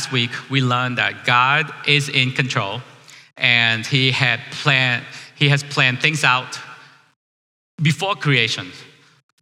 Last 0.00 0.12
week 0.12 0.30
we 0.48 0.62
learned 0.62 0.96
that 0.96 1.26
God 1.26 1.70
is 1.86 2.08
in 2.08 2.30
control 2.30 2.80
and 3.36 3.84
he 3.84 4.10
had 4.10 4.40
planned 4.50 5.04
he 5.34 5.50
has 5.50 5.62
planned 5.62 6.00
things 6.00 6.24
out 6.24 6.58
before 7.82 8.14
creation 8.14 8.68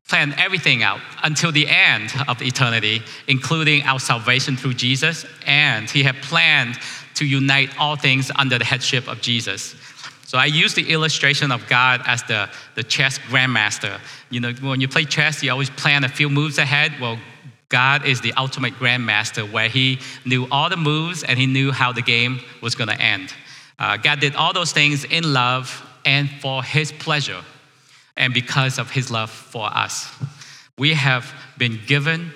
planned 0.08 0.34
everything 0.36 0.82
out 0.82 0.98
until 1.22 1.52
the 1.52 1.68
end 1.68 2.10
of 2.26 2.42
eternity 2.42 3.00
including 3.28 3.84
our 3.84 4.00
salvation 4.00 4.56
through 4.56 4.74
jesus 4.74 5.24
and 5.46 5.88
he 5.88 6.02
had 6.02 6.16
planned 6.22 6.76
to 7.14 7.24
unite 7.24 7.70
all 7.78 7.94
things 7.94 8.32
under 8.34 8.58
the 8.58 8.64
headship 8.64 9.06
of 9.06 9.20
jesus 9.20 9.76
so 10.26 10.36
I 10.36 10.44
use 10.44 10.74
the 10.74 10.92
illustration 10.92 11.50
of 11.50 11.66
God 11.68 12.02
as 12.04 12.22
the, 12.24 12.50
the 12.74 12.82
chess 12.82 13.18
grandmaster. 13.18 13.98
You 14.28 14.40
know, 14.40 14.52
when 14.60 14.78
you 14.78 14.86
play 14.86 15.06
chess, 15.06 15.42
you 15.42 15.50
always 15.50 15.70
plan 15.70 16.04
a 16.04 16.08
few 16.10 16.28
moves 16.28 16.58
ahead. 16.58 16.92
Well, 17.00 17.18
God 17.68 18.06
is 18.06 18.20
the 18.20 18.32
ultimate 18.34 18.74
grandmaster 18.74 19.50
where 19.50 19.68
he 19.68 19.98
knew 20.24 20.46
all 20.50 20.70
the 20.70 20.76
moves 20.76 21.22
and 21.22 21.38
he 21.38 21.46
knew 21.46 21.70
how 21.70 21.92
the 21.92 22.02
game 22.02 22.40
was 22.62 22.74
going 22.74 22.88
to 22.88 23.00
end. 23.00 23.32
Uh, 23.78 23.96
God 23.96 24.20
did 24.20 24.34
all 24.34 24.52
those 24.52 24.72
things 24.72 25.04
in 25.04 25.32
love 25.32 25.84
and 26.04 26.30
for 26.30 26.62
his 26.62 26.92
pleasure 26.92 27.42
and 28.16 28.32
because 28.32 28.78
of 28.78 28.90
his 28.90 29.10
love 29.10 29.30
for 29.30 29.66
us. 29.66 30.10
We 30.78 30.94
have 30.94 31.32
been 31.58 31.78
given 31.86 32.32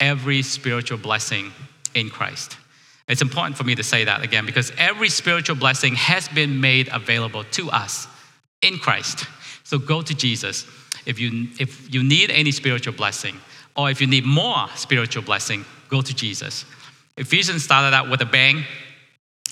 every 0.00 0.42
spiritual 0.42 0.98
blessing 0.98 1.52
in 1.94 2.10
Christ. 2.10 2.56
It's 3.08 3.22
important 3.22 3.56
for 3.56 3.64
me 3.64 3.74
to 3.74 3.82
say 3.82 4.04
that 4.04 4.22
again 4.22 4.46
because 4.46 4.72
every 4.78 5.08
spiritual 5.08 5.56
blessing 5.56 5.94
has 5.94 6.28
been 6.28 6.60
made 6.60 6.88
available 6.92 7.44
to 7.52 7.70
us 7.70 8.06
in 8.62 8.78
Christ. 8.78 9.26
So 9.64 9.78
go 9.78 10.02
to 10.02 10.14
Jesus 10.14 10.66
if 11.06 11.18
you, 11.18 11.48
if 11.58 11.92
you 11.92 12.02
need 12.02 12.30
any 12.30 12.52
spiritual 12.52 12.94
blessing. 12.94 13.38
Or 13.76 13.90
if 13.90 14.00
you 14.00 14.06
need 14.06 14.24
more 14.24 14.68
spiritual 14.74 15.22
blessing, 15.22 15.64
go 15.88 16.02
to 16.02 16.14
Jesus. 16.14 16.64
Ephesians 17.16 17.64
started 17.64 17.94
out 17.94 18.10
with 18.10 18.20
a 18.20 18.26
bang. 18.26 18.64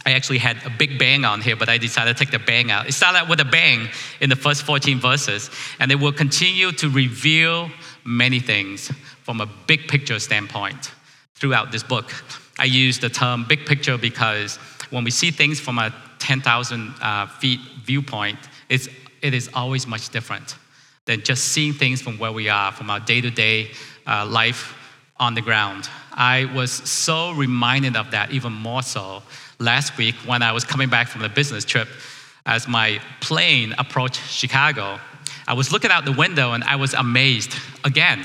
I 0.05 0.13
actually 0.13 0.39
had 0.39 0.57
a 0.65 0.71
big 0.71 0.99
bang 0.99 1.25
on 1.25 1.41
here, 1.43 1.57
but 1.57 1.69
I 1.69 1.79
decided 1.79 2.17
to 2.17 2.25
take 2.25 2.33
the 2.33 2.39
bang 2.39 2.71
out. 2.71 2.89
It 2.89 2.93
started 2.93 3.19
out 3.19 3.29
with 3.29 3.41
a 3.41 3.45
bang 3.45 3.89
in 4.21 4.31
the 4.31 4.37
first 4.37 4.63
14 4.63 4.99
verses, 4.99 5.51
and 5.79 5.93
it 5.93 5.97
will 5.97 6.13
continue 6.13 6.73
to 6.73 6.89
reveal 6.89 7.71
many 8.05 8.41
things 8.41 8.91
from 9.23 9.41
a 9.41 9.47
big 9.67 9.89
picture 9.89 10.19
standpoint 10.19 10.93
throughout 11.35 11.71
this 11.71 11.83
book. 11.83 12.13
I 12.59 12.65
use 12.65 12.99
the 12.99 13.09
term 13.09 13.45
big 13.49 13.67
picture 13.67 13.99
because 13.99 14.57
when 14.91 15.05
we 15.05 15.11
see 15.11 15.31
things 15.31 15.61
from 15.61 15.79
a 15.79 15.95
10,000 16.19 16.95
uh, 17.01 17.27
feet 17.27 17.61
viewpoint, 17.85 18.39
it's, 18.69 18.89
it 19.23 19.35
is 19.35 19.49
always 19.55 19.87
much 19.87 20.11
different 20.11 20.57
than 21.07 21.23
just 21.23 21.49
seeing 21.49 21.73
things 21.73 22.01
from 22.03 22.19
where 22.19 22.33
we 22.33 22.49
are, 22.49 22.73
from 22.73 22.91
our 22.91 23.01
day 23.01 23.21
to 23.21 23.31
day 23.31 23.71
life 24.07 24.77
on 25.19 25.35
the 25.35 25.43
ground. 25.43 25.89
I 26.13 26.47
was 26.55 26.71
so 26.71 27.33
reminded 27.33 27.97
of 27.97 28.11
that, 28.11 28.33
even 28.33 28.53
more 28.53 28.83
so 28.83 29.23
last 29.59 29.97
week 29.97 30.15
when 30.27 30.43
I 30.43 30.53
was 30.53 30.65
coming 30.65 30.89
back 30.89 31.09
from 31.09 31.23
the 31.23 31.29
business 31.29 31.65
trip 31.65 31.89
as 32.47 32.67
my 32.67 33.01
plane 33.21 33.75
approached 33.79 34.21
Chicago. 34.29 34.99
I 35.47 35.53
was 35.55 35.73
looking 35.73 35.91
out 35.91 36.05
the 36.05 36.13
window 36.13 36.53
and 36.53 36.65
I 36.65 36.77
was 36.77 36.95
amazed 36.95 37.55
again 37.85 38.25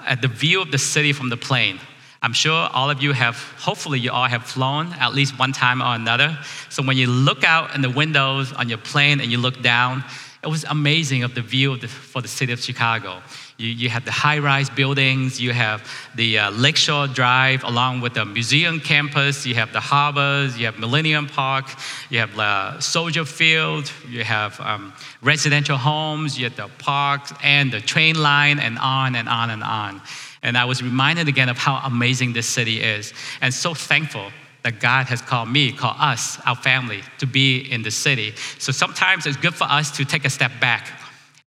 at 0.00 0.22
the 0.22 0.28
view 0.28 0.62
of 0.62 0.70
the 0.70 0.78
city 0.78 1.12
from 1.12 1.28
the 1.28 1.36
plane. 1.36 1.78
I'm 2.22 2.32
sure 2.32 2.68
all 2.72 2.88
of 2.88 3.02
you 3.02 3.12
have, 3.12 3.36
hopefully, 3.58 3.98
you 3.98 4.12
all 4.12 4.28
have 4.28 4.44
flown 4.44 4.92
at 4.94 5.12
least 5.12 5.38
one 5.38 5.52
time 5.52 5.82
or 5.82 5.94
another. 5.94 6.38
So 6.70 6.82
when 6.82 6.96
you 6.96 7.08
look 7.08 7.44
out 7.44 7.74
in 7.74 7.82
the 7.82 7.90
windows 7.90 8.52
on 8.52 8.68
your 8.68 8.78
plane 8.78 9.20
and 9.20 9.30
you 9.30 9.38
look 9.38 9.60
down, 9.60 10.04
it 10.42 10.48
was 10.48 10.64
amazing 10.64 11.22
of 11.22 11.36
the 11.36 11.40
view 11.40 11.72
of 11.72 11.80
the, 11.80 11.88
for 11.88 12.20
the 12.20 12.26
city 12.26 12.52
of 12.52 12.60
Chicago. 12.60 13.22
You, 13.58 13.68
you 13.68 13.88
have 13.90 14.04
the 14.04 14.10
high-rise 14.10 14.70
buildings, 14.70 15.40
you 15.40 15.52
have 15.52 15.88
the 16.16 16.40
uh, 16.40 16.50
Lakeshore 16.50 17.06
Drive 17.06 17.62
along 17.62 18.00
with 18.00 18.14
the 18.14 18.24
museum 18.24 18.80
campus, 18.80 19.46
you 19.46 19.54
have 19.54 19.72
the 19.72 19.78
harbors, 19.78 20.58
you 20.58 20.66
have 20.66 20.80
Millennium 20.80 21.28
Park, 21.28 21.66
you 22.10 22.18
have 22.18 22.36
uh, 22.36 22.80
Soldier 22.80 23.24
Field, 23.24 23.92
you 24.08 24.24
have 24.24 24.58
um, 24.60 24.92
residential 25.22 25.76
homes, 25.76 26.36
you 26.36 26.44
have 26.44 26.56
the 26.56 26.68
parks 26.82 27.32
and 27.40 27.72
the 27.72 27.80
train 27.80 28.20
line 28.20 28.58
and 28.58 28.78
on 28.80 29.14
and 29.14 29.28
on 29.28 29.50
and 29.50 29.62
on. 29.62 30.02
And 30.42 30.58
I 30.58 30.64
was 30.64 30.82
reminded 30.82 31.28
again 31.28 31.50
of 31.50 31.56
how 31.56 31.80
amazing 31.84 32.32
this 32.32 32.48
city 32.48 32.82
is 32.82 33.14
and 33.40 33.54
so 33.54 33.74
thankful 33.74 34.32
that 34.62 34.80
God 34.80 35.06
has 35.06 35.20
called 35.20 35.48
me, 35.48 35.72
called 35.72 35.96
us, 35.98 36.38
our 36.46 36.54
family, 36.54 37.02
to 37.18 37.26
be 37.26 37.60
in 37.60 37.82
the 37.82 37.90
city. 37.90 38.34
So 38.58 38.72
sometimes 38.72 39.26
it's 39.26 39.36
good 39.36 39.54
for 39.54 39.64
us 39.64 39.90
to 39.96 40.04
take 40.04 40.24
a 40.24 40.30
step 40.30 40.52
back 40.60 40.88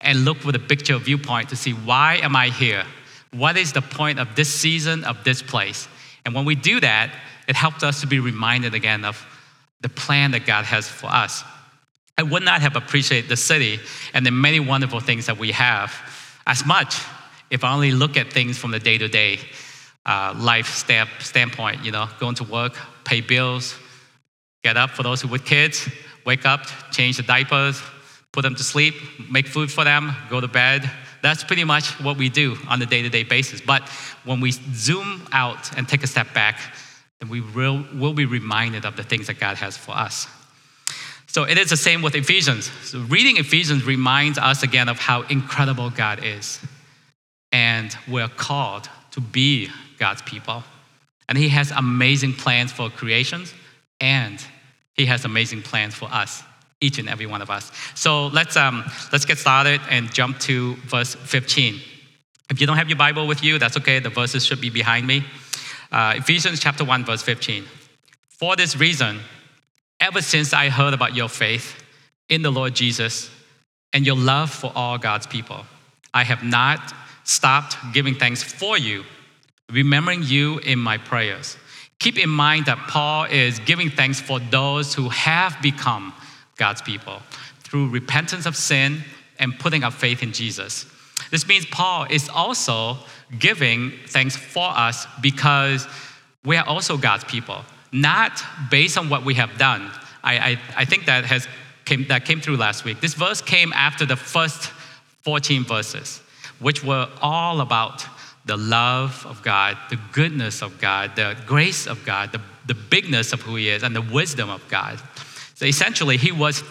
and 0.01 0.25
look 0.25 0.45
with 0.45 0.57
a 0.57 0.59
picture 0.59 0.99
viewpoint 0.99 1.49
to 1.51 1.57
see 1.57 1.73
why 1.73 2.17
am 2.17 2.37
I 2.37 2.49
here? 2.49 2.85
What 3.33 3.57
is 3.57 3.73
the 3.73 3.83
point 3.83 4.19
of 4.19 4.35
this 4.35 4.53
season, 4.53 5.05
of 5.05 5.23
this 5.25 5.43
place? 5.43 5.89
And 6.25 6.35
when 6.35 6.45
we 6.45 6.55
do 6.55 6.81
that, 6.81 7.13
it 7.49 7.57
helps 7.57 7.83
us 7.83 8.01
to 8.01 8.07
be 8.07 8.21
reminded 8.21 8.75
again 8.75 9.05
of 9.05 9.25
the 9.81 9.89
plan 9.89 10.33
that 10.33 10.47
God 10.47 10.65
has 10.65 10.89
for 10.89 11.07
us. 11.07 11.45
I 12.17 12.23
would 12.23 12.43
not 12.43 12.63
have 12.63 12.77
appreciated 12.77 13.29
the 13.29 13.37
city 13.37 13.81
and 14.13 14.25
the 14.25 14.31
many 14.31 14.61
wonderful 14.61 15.01
things 15.01 15.27
that 15.27 15.39
we 15.39 15.53
have 15.53 15.95
as 16.47 16.65
much 16.65 17.01
if 17.51 17.65
I 17.65 17.73
only 17.73 17.91
look 17.91 18.17
at 18.17 18.33
things 18.33 18.57
from 18.57 18.71
the 18.71 18.79
day 18.79 18.99
to 18.99 19.09
day 19.09 19.41
Uh, 20.07 20.35
life 20.37 20.69
stamp, 20.69 21.09
standpoint, 21.21 21.83
you 21.85 21.91
know, 21.91 22.07
going 22.21 22.35
to 22.35 22.45
work, 22.45 22.77
pay 23.05 23.23
bills, 23.23 23.75
get 24.63 24.77
up 24.77 24.91
for 24.91 25.03
those 25.03 25.23
who 25.23 25.29
with 25.29 25.45
kids, 25.47 25.89
wake 26.27 26.45
up, 26.45 26.67
change 26.91 27.17
the 27.17 27.23
diapers, 27.23 27.81
put 28.33 28.43
them 28.43 28.55
to 28.55 28.63
sleep, 28.63 28.95
make 29.31 29.47
food 29.47 29.71
for 29.71 29.85
them, 29.85 30.15
go 30.29 30.41
to 30.41 30.49
bed. 30.49 30.91
That's 31.23 31.43
pretty 31.43 31.65
much 31.65 31.99
what 32.01 32.19
we 32.19 32.29
do 32.29 32.57
on 32.69 32.83
a 32.83 32.87
day 32.87 33.01
to 33.03 33.09
day 33.09 33.23
basis. 33.23 33.61
But 33.61 33.89
when 34.25 34.41
we 34.41 34.51
zoom 34.51 35.27
out 35.33 35.77
and 35.79 35.89
take 35.89 36.03
a 36.03 36.07
step 36.07 36.35
back, 36.35 36.59
then 37.21 37.31
we 37.31 37.41
will, 37.41 37.85
will 37.95 38.13
be 38.13 38.27
reminded 38.27 38.85
of 38.85 38.97
the 38.97 39.05
things 39.05 39.29
that 39.29 39.39
God 39.39 39.57
has 39.57 39.77
for 39.77 39.93
us. 39.93 40.27
So 41.27 41.45
it 41.45 41.59
is 41.59 41.71
the 41.71 41.77
same 41.77 42.03
with 42.03 42.15
Ephesians. 42.15 42.71
So 42.83 43.01
reading 43.01 43.39
Ephesians 43.39 43.85
reminds 43.85 44.39
us 44.39 44.63
again 44.63 44.89
of 44.89 44.99
how 44.99 45.23
incredible 45.23 45.91
God 45.91 46.23
is. 46.23 46.61
And 47.51 47.97
we're 48.07 48.29
called 48.29 48.89
to 49.13 49.21
be 49.21 49.71
God's 49.99 50.23
people. 50.23 50.65
And 51.29 51.39
He 51.39 51.49
has 51.51 51.71
amazing 51.71 52.35
plans 52.35 52.73
for 52.73 52.91
creations, 52.91 53.55
and 54.01 54.45
He 54.95 55.07
has 55.07 55.25
amazing 55.25 55.63
plans 55.63 55.95
for 55.95 56.09
us, 56.13 56.43
each 56.81 56.99
and 56.99 57.09
every 57.09 57.27
one 57.27 57.43
of 57.43 57.51
us. 57.51 57.73
So 57.95 58.27
let's, 58.29 58.57
um, 58.57 58.85
let's 59.13 59.25
get 59.25 59.39
started 59.39 59.81
and 59.89 60.13
jump 60.13 60.39
to 60.41 60.75
verse 60.87 61.15
15. 61.15 61.81
If 62.51 62.61
you 62.61 62.67
don't 62.67 62.77
have 62.77 62.89
your 62.89 62.99
Bible 62.99 63.27
with 63.27 63.43
you, 63.43 63.59
that's 63.59 63.77
okay. 63.79 63.99
The 63.99 64.11
verses 64.11 64.45
should 64.45 64.61
be 64.61 64.71
behind 64.71 65.07
me. 65.07 65.25
Uh, 65.91 66.15
Ephesians 66.17 66.61
chapter 66.61 66.85
1, 66.85 67.05
verse 67.05 67.23
15. 67.23 67.65
For 68.29 68.57
this 68.57 68.77
reason, 68.77 69.21
ever 70.01 70.21
since 70.21 70.53
I 70.53 70.69
heard 70.69 70.93
about 70.93 71.15
your 71.15 71.29
faith 71.29 71.83
in 72.29 72.43
the 72.43 72.51
Lord 72.51 72.75
Jesus 72.75 73.31
and 73.93 74.05
your 74.05 74.17
love 74.17 74.51
for 74.51 74.73
all 74.75 74.99
God's 74.99 75.27
people, 75.27 75.65
I 76.13 76.25
have 76.25 76.43
not 76.43 76.93
stopped 77.25 77.77
giving 77.93 78.15
thanks 78.15 78.43
for 78.43 78.77
you 78.77 79.05
remembering 79.75 80.23
you 80.23 80.59
in 80.61 80.79
my 80.79 80.97
prayers. 80.97 81.57
Keep 81.99 82.19
in 82.19 82.31
mind 82.31 82.67
that 82.67 82.79
Paul 82.89 83.25
is 83.25 83.59
giving 83.61 83.91
thanks 83.91 84.21
for 84.21 84.39
those 84.39 84.95
who 84.95 85.09
have 85.09 85.61
become 85.63 86.13
God's 86.57 86.83
people 86.83 87.21
through 87.61 87.91
repentance 87.91 88.47
of 88.47 88.57
sin 88.57 89.03
and 89.39 89.59
putting 89.59 89.85
our 89.85 89.91
faith 89.91 90.23
in 90.23 90.33
Jesus. 90.33 90.87
This 91.31 91.49
means 91.49 91.67
Paul 91.67 92.07
is 92.11 92.29
also 92.29 92.99
giving 93.39 93.93
thanks 94.07 94.37
for 94.37 94.69
us 94.69 95.07
because 95.21 95.87
we 96.45 96.57
are 96.57 96.67
also 96.67 96.97
God's 96.97 97.25
people, 97.25 97.65
not 97.91 98.43
based 98.71 98.97
on 98.99 99.09
what 99.09 99.25
we 99.25 99.35
have 99.35 99.57
done. 99.59 99.91
I, 100.23 100.37
I, 100.37 100.61
I 100.77 100.85
think 100.85 101.07
that, 101.07 101.25
has 101.25 101.49
came, 101.85 102.07
that 102.09 102.25
came 102.25 102.41
through 102.41 102.59
last 102.59 102.85
week. 102.85 103.01
This 103.01 103.15
verse 103.15 103.41
came 103.41 103.73
after 103.73 104.07
the 104.07 104.17
first 104.17 104.71
14 105.23 105.65
verses, 105.65 106.21
which 106.61 106.85
were 106.85 107.09
all 107.21 107.61
about 107.61 108.07
the 108.45 108.57
love 108.57 109.25
of 109.27 109.43
God, 109.43 109.77
the 109.91 109.99
goodness 110.13 110.63
of 110.63 110.79
God, 110.81 111.17
the 111.17 111.37
grace 111.47 111.87
of 111.87 112.05
God, 112.05 112.33
the, 112.33 112.41
the 112.67 112.75
bigness 112.75 113.33
of 113.33 113.41
who 113.41 113.57
He 113.57 113.69
is, 113.69 113.83
and 113.83 113.95
the 113.95 114.03
wisdom 114.03 114.51
of 114.51 114.67
God. 114.69 115.01
So 115.55 115.67
essentially, 115.67 116.17
he 116.17 116.33
was, 116.33 116.63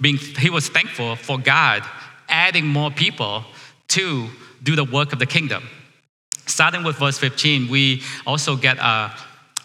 being, 0.00 0.16
he 0.16 0.50
was 0.50 0.68
thankful 0.68 1.16
for 1.16 1.38
God 1.38 1.82
adding 2.28 2.66
more 2.66 2.90
people 2.90 3.44
to 3.88 4.28
do 4.62 4.76
the 4.76 4.84
work 4.84 5.12
of 5.12 5.18
the 5.18 5.26
kingdom. 5.26 5.68
Starting 6.46 6.82
with 6.82 6.96
verse 6.96 7.18
15, 7.18 7.68
we 7.68 8.02
also 8.26 8.56
get 8.56 8.78
a, 8.78 9.12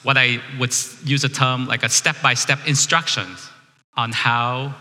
what 0.03 0.17
I 0.17 0.41
would 0.59 0.73
use 1.03 1.23
a 1.23 1.29
term 1.29 1.67
like 1.67 1.83
a 1.83 1.89
step 1.89 2.15
by 2.21 2.33
step 2.33 2.59
instructions 2.67 3.49
on 3.97 4.11
how 4.11 4.75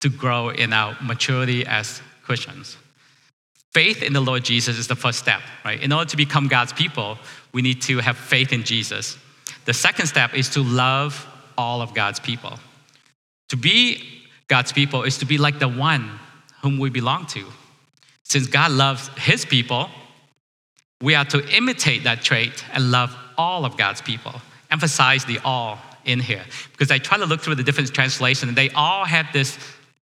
to 0.00 0.08
grow 0.08 0.50
in 0.50 0.72
our 0.72 0.96
maturity 1.02 1.66
as 1.66 2.00
Christians. 2.22 2.76
Faith 3.74 4.02
in 4.02 4.12
the 4.12 4.20
Lord 4.20 4.44
Jesus 4.44 4.78
is 4.78 4.86
the 4.86 4.96
first 4.96 5.18
step, 5.18 5.42
right? 5.64 5.82
In 5.82 5.92
order 5.92 6.08
to 6.08 6.16
become 6.16 6.48
God's 6.48 6.72
people, 6.72 7.18
we 7.52 7.60
need 7.60 7.82
to 7.82 7.98
have 7.98 8.16
faith 8.16 8.52
in 8.52 8.62
Jesus. 8.62 9.18
The 9.64 9.74
second 9.74 10.06
step 10.06 10.34
is 10.34 10.48
to 10.50 10.62
love 10.62 11.26
all 11.58 11.82
of 11.82 11.92
God's 11.92 12.20
people. 12.20 12.58
To 13.48 13.56
be 13.56 14.22
God's 14.48 14.72
people 14.72 15.02
is 15.02 15.18
to 15.18 15.26
be 15.26 15.38
like 15.38 15.58
the 15.58 15.68
one 15.68 16.18
whom 16.62 16.78
we 16.78 16.88
belong 16.88 17.26
to. 17.26 17.44
Since 18.22 18.46
God 18.46 18.70
loves 18.70 19.08
his 19.16 19.44
people, 19.44 19.90
we 21.00 21.14
are 21.14 21.24
to 21.26 21.46
imitate 21.54 22.04
that 22.04 22.22
trait 22.22 22.64
and 22.72 22.90
love 22.90 23.14
all 23.36 23.64
of 23.64 23.76
God's 23.76 24.00
people. 24.00 24.40
Emphasize 24.70 25.24
the 25.24 25.38
all 25.44 25.78
in 26.04 26.20
here. 26.20 26.44
Because 26.72 26.90
I 26.90 26.98
try 26.98 27.18
to 27.18 27.26
look 27.26 27.40
through 27.40 27.56
the 27.56 27.62
different 27.62 27.92
translations, 27.92 28.48
and 28.48 28.56
they 28.56 28.70
all 28.70 29.04
have 29.04 29.26
this 29.32 29.58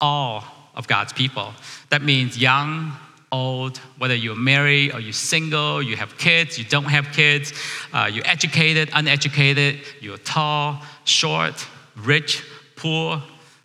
all 0.00 0.44
of 0.74 0.88
God's 0.88 1.12
people. 1.12 1.54
That 1.90 2.02
means 2.02 2.36
young, 2.36 2.92
old, 3.32 3.78
whether 3.98 4.14
you're 4.14 4.36
married 4.36 4.94
or 4.94 5.00
you're 5.00 5.12
single, 5.12 5.82
you 5.82 5.96
have 5.96 6.16
kids, 6.18 6.58
you 6.58 6.64
don't 6.64 6.84
have 6.84 7.10
kids, 7.12 7.52
uh, 7.92 8.08
you're 8.12 8.26
educated, 8.26 8.90
uneducated, 8.92 9.80
you're 10.00 10.18
tall, 10.18 10.80
short, 11.04 11.66
rich, 11.96 12.44
poor, 12.76 13.22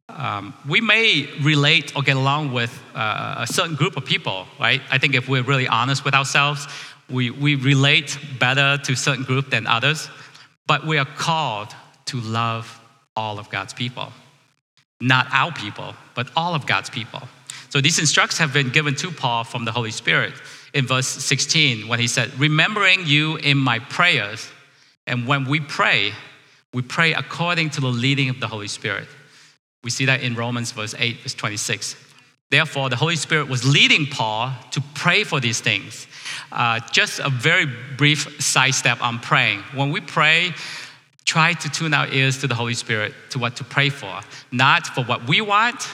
um, 0.10 0.54
we 0.68 0.80
may 0.80 1.30
relate 1.42 1.96
or 1.96 2.02
get 2.02 2.16
along 2.16 2.54
with 2.54 2.82
uh, 2.96 3.36
a 3.40 3.48
certain 3.48 3.76
group 3.76 3.98
of 3.98 4.06
people, 4.06 4.48
right? 4.60 4.82
I 4.90 4.98
think 4.98 5.16
if 5.16 5.28
we're 5.28 5.44
really 5.44 5.68
honest 5.68 6.06
with 6.06 6.14
ourselves, 6.14 6.68
we, 7.10 7.30
we 7.30 7.56
relate 7.56 8.18
better 8.40 8.78
to 8.84 8.96
certain 8.96 9.24
group 9.24 9.50
than 9.50 9.68
others, 9.68 10.10
but 10.66 10.86
we 10.86 10.98
are 10.98 11.06
called 11.06 11.76
to 12.06 12.20
love 12.22 12.80
all 13.16 13.38
of 13.38 13.50
God's 13.50 13.74
people. 13.74 14.12
Not 15.02 15.28
our 15.32 15.52
people, 15.52 15.94
but 16.16 16.30
all 16.36 16.56
of 16.56 16.66
God's 16.66 16.90
people. 16.90 17.22
So 17.70 17.82
these 17.82 18.00
instructions 18.00 18.40
have 18.40 18.54
been 18.54 18.70
given 18.70 18.96
to 18.96 19.12
Paul 19.12 19.44
from 19.44 19.66
the 19.66 19.72
Holy 19.72 19.92
Spirit 19.92 20.34
in 20.74 20.88
verse 20.88 21.08
16 21.08 21.88
when 21.88 22.00
he 22.00 22.08
said, 22.08 22.38
Remembering 22.40 23.06
you 23.06 23.38
in 23.38 23.58
my 23.58 23.80
prayers. 23.80 24.50
And 25.06 25.28
when 25.28 25.46
we 25.46 25.60
pray, 25.60 26.14
we 26.74 26.82
pray 26.82 27.14
according 27.14 27.72
to 27.72 27.82
the 27.82 27.88
leading 27.88 28.30
of 28.30 28.40
the 28.40 28.48
Holy 28.48 28.68
Spirit. 28.68 29.08
We 29.84 29.90
see 29.90 30.06
that 30.06 30.22
in 30.22 30.36
Romans 30.36 30.72
verse 30.72 30.96
8, 30.98 31.22
verse 31.22 31.34
26. 31.34 31.96
Therefore, 32.50 32.90
the 32.90 32.96
Holy 32.96 33.18
Spirit 33.18 33.50
was 33.50 33.66
leading 33.66 34.06
Paul 34.06 34.54
to 34.72 34.82
pray 34.96 35.24
for 35.24 35.40
these 35.40 35.60
things. 35.60 36.08
Uh, 36.52 36.80
just 36.92 37.20
a 37.20 37.30
very 37.30 37.66
brief 37.98 38.42
sidestep 38.42 39.02
on 39.02 39.20
praying. 39.20 39.60
When 39.74 39.92
we 39.92 40.00
pray, 40.00 40.54
try 41.26 41.54
to 41.54 41.70
tune 41.70 41.94
our 41.94 42.08
ears 42.08 42.40
to 42.40 42.48
the 42.48 42.56
Holy 42.56 42.74
Spirit 42.74 43.14
to 43.32 43.40
what 43.40 43.58
to 43.58 43.66
pray 43.66 43.90
for, 43.90 44.22
not 44.52 44.88
for 44.88 45.04
what 45.04 45.28
we 45.28 45.42
want. 45.42 45.88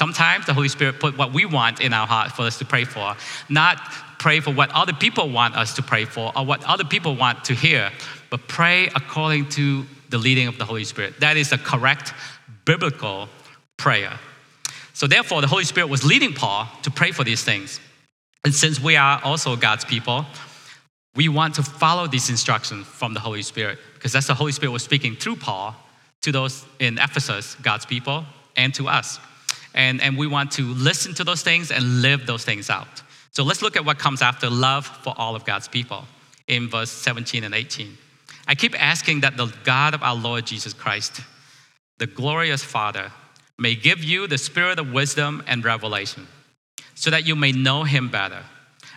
Sometimes 0.00 0.46
the 0.46 0.54
Holy 0.54 0.70
Spirit 0.70 0.98
put 0.98 1.18
what 1.18 1.34
we 1.34 1.44
want 1.44 1.82
in 1.82 1.92
our 1.92 2.06
heart 2.06 2.32
for 2.32 2.40
us 2.46 2.56
to 2.60 2.64
pray 2.64 2.84
for, 2.84 3.14
not 3.50 3.76
pray 4.18 4.40
for 4.40 4.50
what 4.50 4.70
other 4.70 4.94
people 4.94 5.28
want 5.28 5.54
us 5.54 5.74
to 5.74 5.82
pray 5.82 6.06
for 6.06 6.32
or 6.34 6.46
what 6.46 6.64
other 6.64 6.84
people 6.84 7.16
want 7.16 7.44
to 7.44 7.52
hear, 7.52 7.90
but 8.30 8.40
pray 8.48 8.86
according 8.96 9.46
to 9.50 9.84
the 10.08 10.16
leading 10.16 10.48
of 10.48 10.56
the 10.56 10.64
Holy 10.64 10.84
Spirit. 10.84 11.20
That 11.20 11.36
is 11.36 11.52
a 11.52 11.58
correct 11.58 12.14
biblical 12.64 13.28
prayer. 13.76 14.18
So, 14.94 15.06
therefore, 15.06 15.42
the 15.42 15.46
Holy 15.46 15.64
Spirit 15.64 15.90
was 15.90 16.02
leading 16.02 16.32
Paul 16.32 16.66
to 16.80 16.90
pray 16.90 17.12
for 17.12 17.22
these 17.22 17.44
things. 17.44 17.78
And 18.42 18.54
since 18.54 18.80
we 18.80 18.96
are 18.96 19.20
also 19.22 19.54
God's 19.54 19.84
people, 19.84 20.24
we 21.14 21.28
want 21.28 21.56
to 21.56 21.62
follow 21.62 22.06
these 22.06 22.30
instructions 22.30 22.86
from 22.86 23.12
the 23.12 23.20
Holy 23.20 23.42
Spirit 23.42 23.78
because 23.96 24.14
that's 24.14 24.28
the 24.28 24.34
Holy 24.34 24.52
Spirit 24.52 24.72
was 24.72 24.82
speaking 24.82 25.14
through 25.14 25.36
Paul 25.36 25.76
to 26.22 26.32
those 26.32 26.64
in 26.78 26.96
Ephesus, 26.96 27.54
God's 27.56 27.84
people, 27.84 28.24
and 28.56 28.72
to 28.76 28.88
us. 28.88 29.20
And, 29.74 30.00
and 30.02 30.16
we 30.16 30.26
want 30.26 30.52
to 30.52 30.62
listen 30.62 31.14
to 31.14 31.24
those 31.24 31.42
things 31.42 31.70
and 31.70 32.02
live 32.02 32.26
those 32.26 32.44
things 32.44 32.70
out. 32.70 33.02
So 33.32 33.44
let's 33.44 33.62
look 33.62 33.76
at 33.76 33.84
what 33.84 33.98
comes 33.98 34.22
after 34.22 34.50
love 34.50 34.86
for 34.86 35.14
all 35.16 35.36
of 35.36 35.44
God's 35.44 35.68
people 35.68 36.04
in 36.48 36.68
verse 36.68 36.90
17 36.90 37.44
and 37.44 37.54
18. 37.54 37.96
I 38.48 38.54
keep 38.54 38.80
asking 38.80 39.20
that 39.20 39.36
the 39.36 39.52
God 39.62 39.94
of 39.94 40.02
our 40.02 40.16
Lord 40.16 40.46
Jesus 40.46 40.72
Christ, 40.72 41.20
the 41.98 42.06
glorious 42.06 42.64
Father, 42.64 43.12
may 43.56 43.74
give 43.76 44.02
you 44.02 44.26
the 44.26 44.38
spirit 44.38 44.78
of 44.78 44.92
wisdom 44.92 45.44
and 45.46 45.64
revelation, 45.64 46.26
so 46.94 47.10
that 47.10 47.26
you 47.26 47.36
may 47.36 47.52
know 47.52 47.84
him 47.84 48.08
better. 48.08 48.42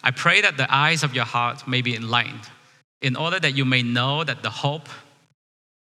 I 0.04 0.12
pray 0.12 0.42
that 0.42 0.58
the 0.58 0.74
eyes 0.74 1.04
of 1.04 1.14
your 1.14 1.26
heart 1.26 1.68
may 1.68 1.82
be 1.82 1.96
enlightened, 1.96 2.50
in 3.02 3.16
order 3.16 3.40
that 3.40 3.56
you 3.56 3.66
may 3.66 3.84
know 3.84 4.24
that 4.24 4.42
the 4.42 4.50
hope 4.50 4.90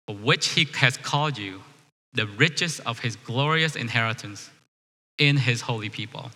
for 0.06 0.14
which 0.14 0.50
he 0.50 0.64
has 0.76 0.96
called 0.96 1.36
you, 1.36 1.62
the 2.12 2.26
riches 2.26 2.80
of 2.80 3.00
his 3.00 3.16
glorious 3.16 3.76
inheritance 3.76 4.50
in 5.18 5.36
his 5.36 5.60
holy 5.60 5.88
people. 5.88 6.30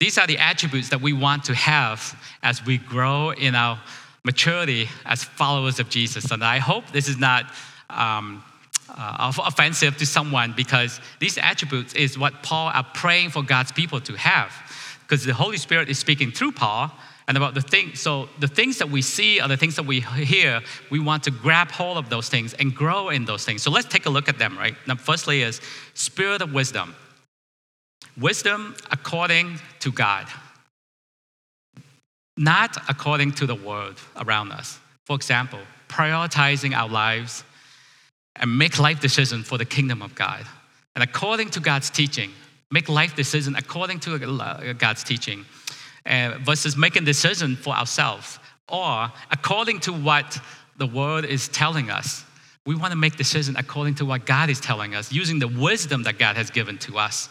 These 0.00 0.16
are 0.16 0.26
the 0.26 0.38
attributes 0.38 0.88
that 0.88 1.00
we 1.00 1.12
want 1.12 1.44
to 1.44 1.54
have 1.54 2.18
as 2.42 2.64
we 2.64 2.78
grow 2.78 3.30
in 3.30 3.54
our 3.54 3.80
maturity 4.24 4.88
as 5.04 5.24
followers 5.24 5.78
of 5.78 5.88
Jesus. 5.88 6.30
And 6.30 6.42
I 6.42 6.58
hope 6.58 6.90
this 6.90 7.08
is 7.08 7.18
not 7.18 7.44
um, 7.90 8.42
uh, 8.88 9.32
offensive 9.38 9.96
to 9.98 10.06
someone 10.06 10.54
because 10.56 11.00
these 11.20 11.38
attributes 11.38 11.94
is 11.94 12.18
what 12.18 12.42
Paul 12.42 12.70
are 12.74 12.86
praying 12.94 13.30
for 13.30 13.42
God's 13.42 13.72
people 13.72 14.00
to 14.02 14.14
have. 14.14 14.52
Because 15.02 15.24
the 15.24 15.34
Holy 15.34 15.58
Spirit 15.58 15.88
is 15.88 15.98
speaking 15.98 16.30
through 16.30 16.52
Paul 16.52 16.90
and 17.30 17.36
about 17.36 17.54
the 17.54 17.60
things. 17.60 18.00
So 18.00 18.28
the 18.40 18.48
things 18.48 18.78
that 18.78 18.90
we 18.90 19.02
see 19.02 19.40
or 19.40 19.46
the 19.46 19.56
things 19.56 19.76
that 19.76 19.86
we 19.86 20.00
hear, 20.00 20.62
we 20.90 20.98
want 20.98 21.22
to 21.24 21.30
grab 21.30 21.70
hold 21.70 21.96
of 21.96 22.10
those 22.10 22.28
things 22.28 22.54
and 22.54 22.74
grow 22.74 23.10
in 23.10 23.24
those 23.24 23.44
things. 23.44 23.62
So 23.62 23.70
let's 23.70 23.86
take 23.86 24.06
a 24.06 24.10
look 24.10 24.28
at 24.28 24.36
them, 24.36 24.58
right? 24.58 24.74
Now, 24.88 24.96
firstly 24.96 25.42
is 25.42 25.60
spirit 25.94 26.42
of 26.42 26.52
wisdom. 26.52 26.92
Wisdom 28.18 28.74
according 28.90 29.60
to 29.78 29.92
God, 29.92 30.26
not 32.36 32.76
according 32.88 33.30
to 33.34 33.46
the 33.46 33.54
world 33.54 34.00
around 34.16 34.50
us. 34.50 34.80
For 35.06 35.14
example, 35.14 35.60
prioritizing 35.88 36.74
our 36.74 36.88
lives 36.88 37.44
and 38.34 38.58
make 38.58 38.76
life 38.80 38.98
decisions 38.98 39.46
for 39.46 39.56
the 39.56 39.64
kingdom 39.64 40.02
of 40.02 40.16
God. 40.16 40.44
And 40.96 41.04
according 41.04 41.50
to 41.50 41.60
God's 41.60 41.90
teaching, 41.90 42.32
make 42.72 42.88
life 42.88 43.14
decisions 43.14 43.56
according 43.56 44.00
to 44.00 44.74
God's 44.76 45.04
teaching 45.04 45.44
uh, 46.06 46.38
versus 46.42 46.76
making 46.76 47.04
decisions 47.04 47.58
for 47.58 47.74
ourselves 47.74 48.38
or 48.68 49.10
according 49.30 49.80
to 49.80 49.92
what 49.92 50.38
the 50.76 50.86
world 50.86 51.24
is 51.24 51.48
telling 51.48 51.90
us. 51.90 52.24
We 52.66 52.74
want 52.74 52.92
to 52.92 52.96
make 52.96 53.16
decisions 53.16 53.56
according 53.58 53.96
to 53.96 54.04
what 54.04 54.26
God 54.26 54.50
is 54.50 54.60
telling 54.60 54.94
us, 54.94 55.12
using 55.12 55.38
the 55.38 55.48
wisdom 55.48 56.04
that 56.04 56.18
God 56.18 56.36
has 56.36 56.50
given 56.50 56.78
to 56.78 56.98
us. 56.98 57.28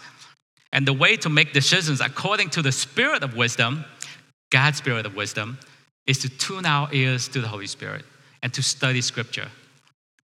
And 0.71 0.87
the 0.87 0.93
way 0.93 1.17
to 1.17 1.29
make 1.29 1.53
decisions 1.53 2.01
according 2.01 2.51
to 2.51 2.61
the 2.61 2.71
spirit 2.71 3.23
of 3.23 3.35
wisdom, 3.35 3.85
God's 4.51 4.77
spirit 4.77 5.05
of 5.05 5.15
wisdom, 5.15 5.57
is 6.05 6.19
to 6.19 6.29
tune 6.29 6.65
our 6.65 6.89
ears 6.93 7.27
to 7.29 7.41
the 7.41 7.47
Holy 7.47 7.67
Spirit 7.67 8.05
and 8.43 8.53
to 8.53 8.63
study 8.63 9.01
scripture. 9.01 9.47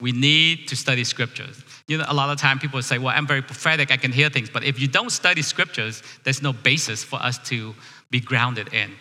We 0.01 0.13
need 0.13 0.69
to 0.69 0.77
study 0.77 1.05
scriptures. 1.05 1.63
You 1.87 1.99
know, 1.99 2.05
a 2.09 2.15
lot 2.15 2.31
of 2.31 2.39
time 2.39 2.59
people 2.59 2.81
say, 2.81 2.97
well, 2.99 3.15
I'm 3.15 3.27
very 3.27 3.43
prophetic, 3.43 3.91
I 3.91 3.97
can 3.99 4.13
hear 4.13 4.31
things. 4.31 4.49
But 4.49 4.65
if 4.65 4.81
you 4.81 4.89
don't 4.89 5.11
study 5.11 5.43
scriptures, 5.43 6.03
there's 6.25 6.43
no 6.43 6.53
basis 6.53 7.05
for 7.05 7.17
us 7.17 7.39
to 7.49 7.75
be 8.11 8.21
grounded 8.21 8.73
in. 8.73 8.93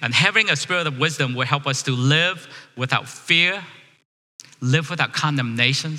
And 0.00 0.12
having 0.12 0.50
a 0.50 0.56
spirit 0.56 0.86
of 0.86 0.98
wisdom 0.98 1.34
will 1.34 1.46
help 1.46 1.66
us 1.66 1.82
to 1.84 1.92
live 1.92 2.46
without 2.76 3.08
fear, 3.08 3.62
live 4.60 4.90
without 4.90 5.12
condemnation, 5.12 5.96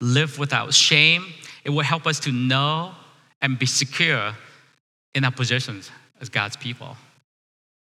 live 0.00 0.38
without 0.38 0.74
shame. 0.74 1.26
It 1.64 1.70
will 1.70 1.82
help 1.82 2.06
us 2.06 2.20
to 2.20 2.32
know 2.32 2.94
and 3.40 3.58
be 3.58 3.66
secure 3.66 4.34
in 5.14 5.24
our 5.24 5.30
positions 5.30 5.90
as 6.20 6.28
God's 6.28 6.56
people. 6.56 6.96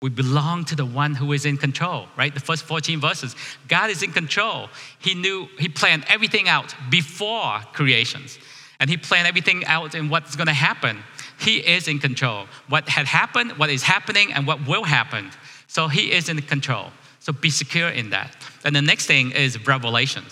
We 0.01 0.10
belong 0.10 0.65
to 0.65 0.75
the 0.75 0.86
one 0.86 1.15
who 1.15 1.32
is 1.32 1.46
in 1.46 1.58
control, 1.58 2.08
right? 2.17 2.34
The 2.34 2.39
first 2.39 2.63
14 2.63 3.00
verses. 3.00 3.36
God 3.67 3.89
is 3.89 4.03
in 4.03 4.12
control. 4.12 4.70
He 5.00 5.15
knew, 5.15 5.48
He 5.58 5.70
planned 5.70 6.05
everything 6.08 6.48
out 6.48 6.75
before 6.91 7.60
creations. 7.74 8.38
And 8.79 8.89
He 8.89 8.98
planned 8.98 9.27
everything 9.27 9.65
out 9.65 9.96
in 9.96 10.10
what's 10.10 10.36
going 10.36 10.48
to 10.48 10.53
happen. 10.53 11.00
He 11.39 11.58
is 11.58 11.88
in 11.88 12.00
control. 12.00 12.48
What 12.70 12.88
had 12.89 13.06
happened, 13.06 13.54
what 13.54 13.70
is 13.70 13.84
happening, 13.84 14.34
and 14.34 14.48
what 14.48 14.68
will 14.68 14.84
happen. 14.84 15.32
So 15.68 15.88
He 15.88 16.12
is 16.12 16.30
in 16.30 16.42
control. 16.42 16.92
So 17.20 17.34
be 17.34 17.50
secure 17.50 17.89
in 17.89 18.12
that. 18.12 18.36
And 18.63 18.75
the 18.75 18.82
next 18.82 19.08
thing 19.08 19.32
is 19.32 19.65
revelation. 19.65 20.24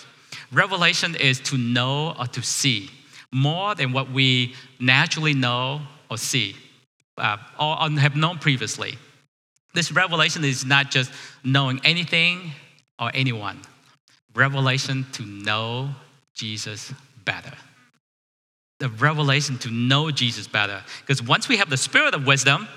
Revelation 0.52 1.16
is 1.16 1.40
to 1.40 1.58
know 1.58 2.14
or 2.18 2.26
to 2.28 2.42
see 2.42 2.90
more 3.32 3.74
than 3.74 3.92
what 3.92 4.10
we 4.10 4.54
naturally 4.78 5.34
know 5.34 5.80
or 6.08 6.16
see 6.16 6.54
uh, 7.18 7.36
or 7.58 7.76
have 7.98 8.16
known 8.16 8.38
previously. 8.38 8.96
This 9.74 9.90
revelation 9.90 10.44
is 10.44 10.64
not 10.64 10.90
just 10.90 11.10
knowing 11.42 11.80
anything 11.84 12.52
or 12.98 13.10
anyone, 13.12 13.60
revelation 14.34 15.04
to 15.12 15.24
know 15.24 15.90
Jesus 16.34 16.92
better. 17.24 17.52
The 18.80 18.88
revelation 18.88 19.58
to 19.58 19.70
know 19.70 20.10
Jesus 20.10 20.46
better. 20.48 20.82
Because 21.00 21.22
once 21.22 21.48
we 21.48 21.56
have 21.58 21.70
the 21.70 21.76
spirit 21.76 22.14
of 22.14 22.26
wisdom, 22.26 22.68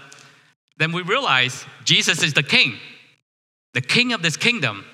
then 0.78 0.92
we 0.92 1.02
realize 1.02 1.66
Jesus 1.84 2.24
is 2.24 2.34
the 2.34 2.44
king, 2.44 2.76
the 3.74 3.82
king 3.82 4.14
of 4.14 4.22
this 4.22 4.38
kingdom. 4.38 4.86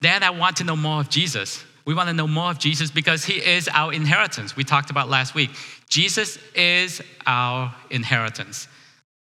Then 0.00 0.22
I 0.22 0.30
want 0.30 0.58
to 0.58 0.64
know 0.64 0.76
more 0.76 1.00
of 1.00 1.08
Jesus. 1.08 1.64
We 1.86 1.94
want 1.94 2.08
to 2.08 2.14
know 2.14 2.26
more 2.26 2.50
of 2.50 2.58
Jesus 2.58 2.90
because 2.90 3.24
he 3.24 3.34
is 3.34 3.68
our 3.72 3.92
inheritance. 3.92 4.56
We 4.56 4.64
talked 4.64 4.90
about 4.90 5.08
last 5.08 5.34
week. 5.34 5.50
Jesus 5.88 6.38
is 6.54 7.00
our 7.26 7.74
inheritance. 7.90 8.68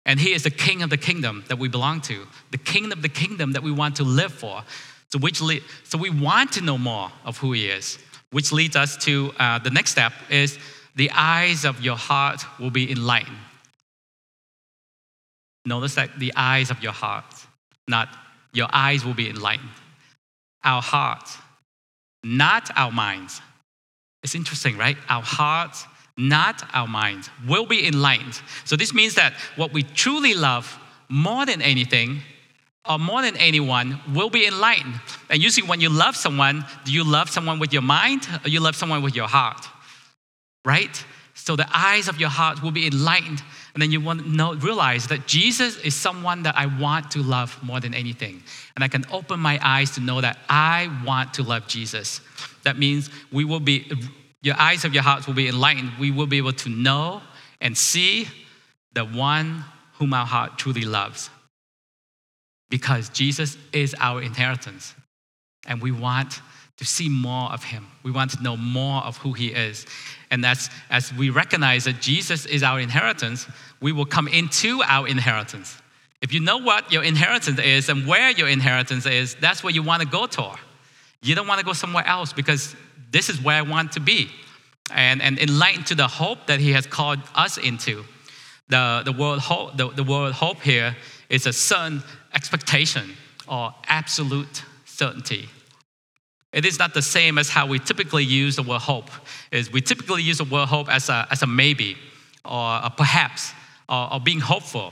And 0.05 0.19
he 0.19 0.33
is 0.33 0.43
the 0.43 0.51
king 0.51 0.81
of 0.81 0.89
the 0.89 0.97
kingdom 0.97 1.43
that 1.47 1.59
we 1.59 1.69
belong 1.69 2.01
to, 2.01 2.27
the 2.51 2.57
king 2.57 2.91
of 2.91 3.01
the 3.01 3.09
kingdom 3.09 3.53
that 3.53 3.63
we 3.63 3.71
want 3.71 3.95
to 3.97 4.03
live 4.03 4.33
for. 4.33 4.63
So, 5.11 5.19
which 5.19 5.41
so 5.83 5.97
we 5.97 6.09
want 6.09 6.53
to 6.53 6.61
know 6.61 6.77
more 6.77 7.11
of 7.25 7.37
who 7.37 7.51
he 7.51 7.67
is, 7.67 7.99
which 8.31 8.51
leads 8.51 8.75
us 8.75 8.97
to 8.97 9.31
uh, 9.39 9.59
the 9.59 9.69
next 9.69 9.91
step 9.91 10.13
is 10.29 10.57
the 10.95 11.11
eyes 11.11 11.65
of 11.65 11.81
your 11.81 11.95
heart 11.95 12.43
will 12.59 12.71
be 12.71 12.91
enlightened. 12.91 13.37
Notice 15.65 15.95
that 15.95 16.17
the 16.19 16.33
eyes 16.35 16.71
of 16.71 16.81
your 16.81 16.91
heart, 16.91 17.25
not 17.87 18.09
your 18.53 18.67
eyes 18.73 19.05
will 19.05 19.13
be 19.13 19.29
enlightened. 19.29 19.69
Our 20.63 20.81
hearts, 20.81 21.37
not 22.23 22.69
our 22.75 22.91
minds. 22.91 23.41
It's 24.23 24.35
interesting, 24.35 24.77
right? 24.77 24.97
Our 25.09 25.23
hearts, 25.23 25.85
not 26.17 26.63
our 26.73 26.87
minds, 26.87 27.29
will 27.47 27.65
be 27.65 27.87
enlightened. 27.87 28.39
So 28.65 28.75
this 28.75 28.93
means 28.93 29.15
that 29.15 29.33
what 29.55 29.73
we 29.73 29.83
truly 29.83 30.33
love 30.33 30.77
more 31.09 31.45
than 31.45 31.61
anything 31.61 32.21
or 32.89 32.97
more 32.97 33.21
than 33.21 33.37
anyone 33.37 33.99
will 34.13 34.29
be 34.29 34.47
enlightened. 34.47 34.99
And 35.29 35.41
usually, 35.41 35.67
when 35.67 35.81
you 35.81 35.89
love 35.89 36.15
someone, 36.15 36.65
do 36.83 36.91
you 36.91 37.03
love 37.03 37.29
someone 37.29 37.59
with 37.59 37.73
your 37.73 37.83
mind 37.83 38.27
or 38.43 38.49
you 38.49 38.59
love 38.59 38.75
someone 38.75 39.03
with 39.03 39.15
your 39.15 39.27
heart? 39.27 39.67
Right? 40.65 41.03
So 41.35 41.55
the 41.55 41.67
eyes 41.73 42.07
of 42.07 42.19
your 42.19 42.29
heart 42.29 42.61
will 42.61 42.71
be 42.71 42.87
enlightened. 42.87 43.41
And 43.73 43.81
then 43.81 43.91
you 43.91 44.01
want 44.01 44.21
to 44.21 44.29
know, 44.29 44.53
realize 44.55 45.07
that 45.07 45.27
Jesus 45.27 45.77
is 45.77 45.95
someone 45.95 46.43
that 46.43 46.55
I 46.57 46.65
want 46.65 47.11
to 47.11 47.23
love 47.23 47.57
more 47.63 47.79
than 47.79 47.93
anything. 47.93 48.43
And 48.75 48.83
I 48.83 48.87
can 48.87 49.05
open 49.11 49.39
my 49.39 49.59
eyes 49.63 49.91
to 49.91 50.01
know 50.01 50.19
that 50.19 50.39
I 50.49 50.89
want 51.05 51.35
to 51.35 51.43
love 51.43 51.67
Jesus. 51.67 52.19
That 52.63 52.77
means 52.77 53.09
we 53.31 53.45
will 53.45 53.59
be, 53.59 53.91
your 54.41 54.55
eyes 54.59 54.85
of 54.85 54.93
your 54.93 55.03
heart 55.03 55.25
will 55.25 55.33
be 55.33 55.47
enlightened. 55.47 55.91
We 55.99 56.11
will 56.11 56.27
be 56.27 56.37
able 56.37 56.53
to 56.53 56.69
know 56.69 57.21
and 57.61 57.77
see 57.77 58.27
the 58.93 59.05
one 59.05 59.63
whom 59.93 60.13
our 60.13 60.25
heart 60.25 60.57
truly 60.57 60.81
loves 60.81 61.29
because 62.71 63.09
Jesus 63.09 63.57
is 63.73 63.93
our 63.99 64.23
inheritance. 64.23 64.95
And 65.67 65.79
we 65.79 65.91
want 65.91 66.41
to 66.77 66.85
see 66.85 67.09
more 67.09 67.51
of 67.51 67.63
him. 67.63 67.85
We 68.01 68.09
want 68.09 68.31
to 68.31 68.41
know 68.41 68.57
more 68.57 69.03
of 69.03 69.17
who 69.17 69.33
he 69.33 69.49
is. 69.49 69.85
And 70.31 70.43
that's 70.43 70.69
as 70.89 71.13
we 71.13 71.29
recognize 71.29 71.83
that 71.83 72.01
Jesus 72.01 72.47
is 72.47 72.63
our 72.63 72.79
inheritance, 72.79 73.45
we 73.79 73.91
will 73.91 74.07
come 74.07 74.27
into 74.27 74.81
our 74.87 75.07
inheritance. 75.07 75.79
If 76.21 76.33
you 76.33 76.39
know 76.39 76.57
what 76.57 76.91
your 76.91 77.03
inheritance 77.03 77.59
is 77.59 77.89
and 77.89 78.07
where 78.07 78.31
your 78.31 78.47
inheritance 78.47 79.05
is, 79.05 79.35
that's 79.35 79.63
where 79.63 79.73
you 79.73 79.83
want 79.83 80.01
to 80.01 80.07
go 80.07 80.25
to. 80.25 80.55
You 81.21 81.35
don't 81.35 81.47
want 81.47 81.59
to 81.59 81.65
go 81.65 81.73
somewhere 81.73 82.07
else 82.07 82.33
because 82.33 82.75
this 83.11 83.29
is 83.29 83.39
where 83.39 83.57
I 83.57 83.61
want 83.61 83.91
to 83.91 83.99
be. 83.99 84.29
And, 84.91 85.21
and 85.21 85.37
enlightened 85.39 85.87
to 85.87 85.95
the 85.95 86.07
hope 86.07 86.47
that 86.47 86.59
he 86.59 86.71
has 86.71 86.87
called 86.87 87.19
us 87.35 87.57
into. 87.57 88.05
The, 88.69 89.01
the, 89.03 89.11
word 89.11 89.39
hope, 89.39 89.77
the, 89.77 89.89
the 89.89 90.03
word 90.03 90.33
hope 90.33 90.61
here 90.61 90.95
is 91.31 91.47
a 91.47 91.53
certain 91.53 92.03
expectation 92.35 93.15
or 93.47 93.73
absolute 93.87 94.63
certainty. 94.85 95.49
It 96.53 96.65
is 96.65 96.77
not 96.77 96.93
the 96.93 97.01
same 97.01 97.37
as 97.37 97.49
how 97.49 97.65
we 97.65 97.79
typically 97.79 98.25
use 98.25 98.57
the 98.57 98.63
word 98.63 98.81
hope. 98.81 99.09
Is 99.51 99.71
we 99.71 99.81
typically 99.81 100.21
use 100.21 100.37
the 100.37 100.43
word 100.43 100.67
hope 100.67 100.89
as 100.89 101.09
a, 101.09 101.25
as 101.31 101.41
a 101.41 101.47
maybe 101.47 101.95
or 102.43 102.79
a 102.83 102.91
perhaps 102.95 103.53
or, 103.87 104.13
or 104.13 104.19
being 104.19 104.41
hopeful, 104.41 104.91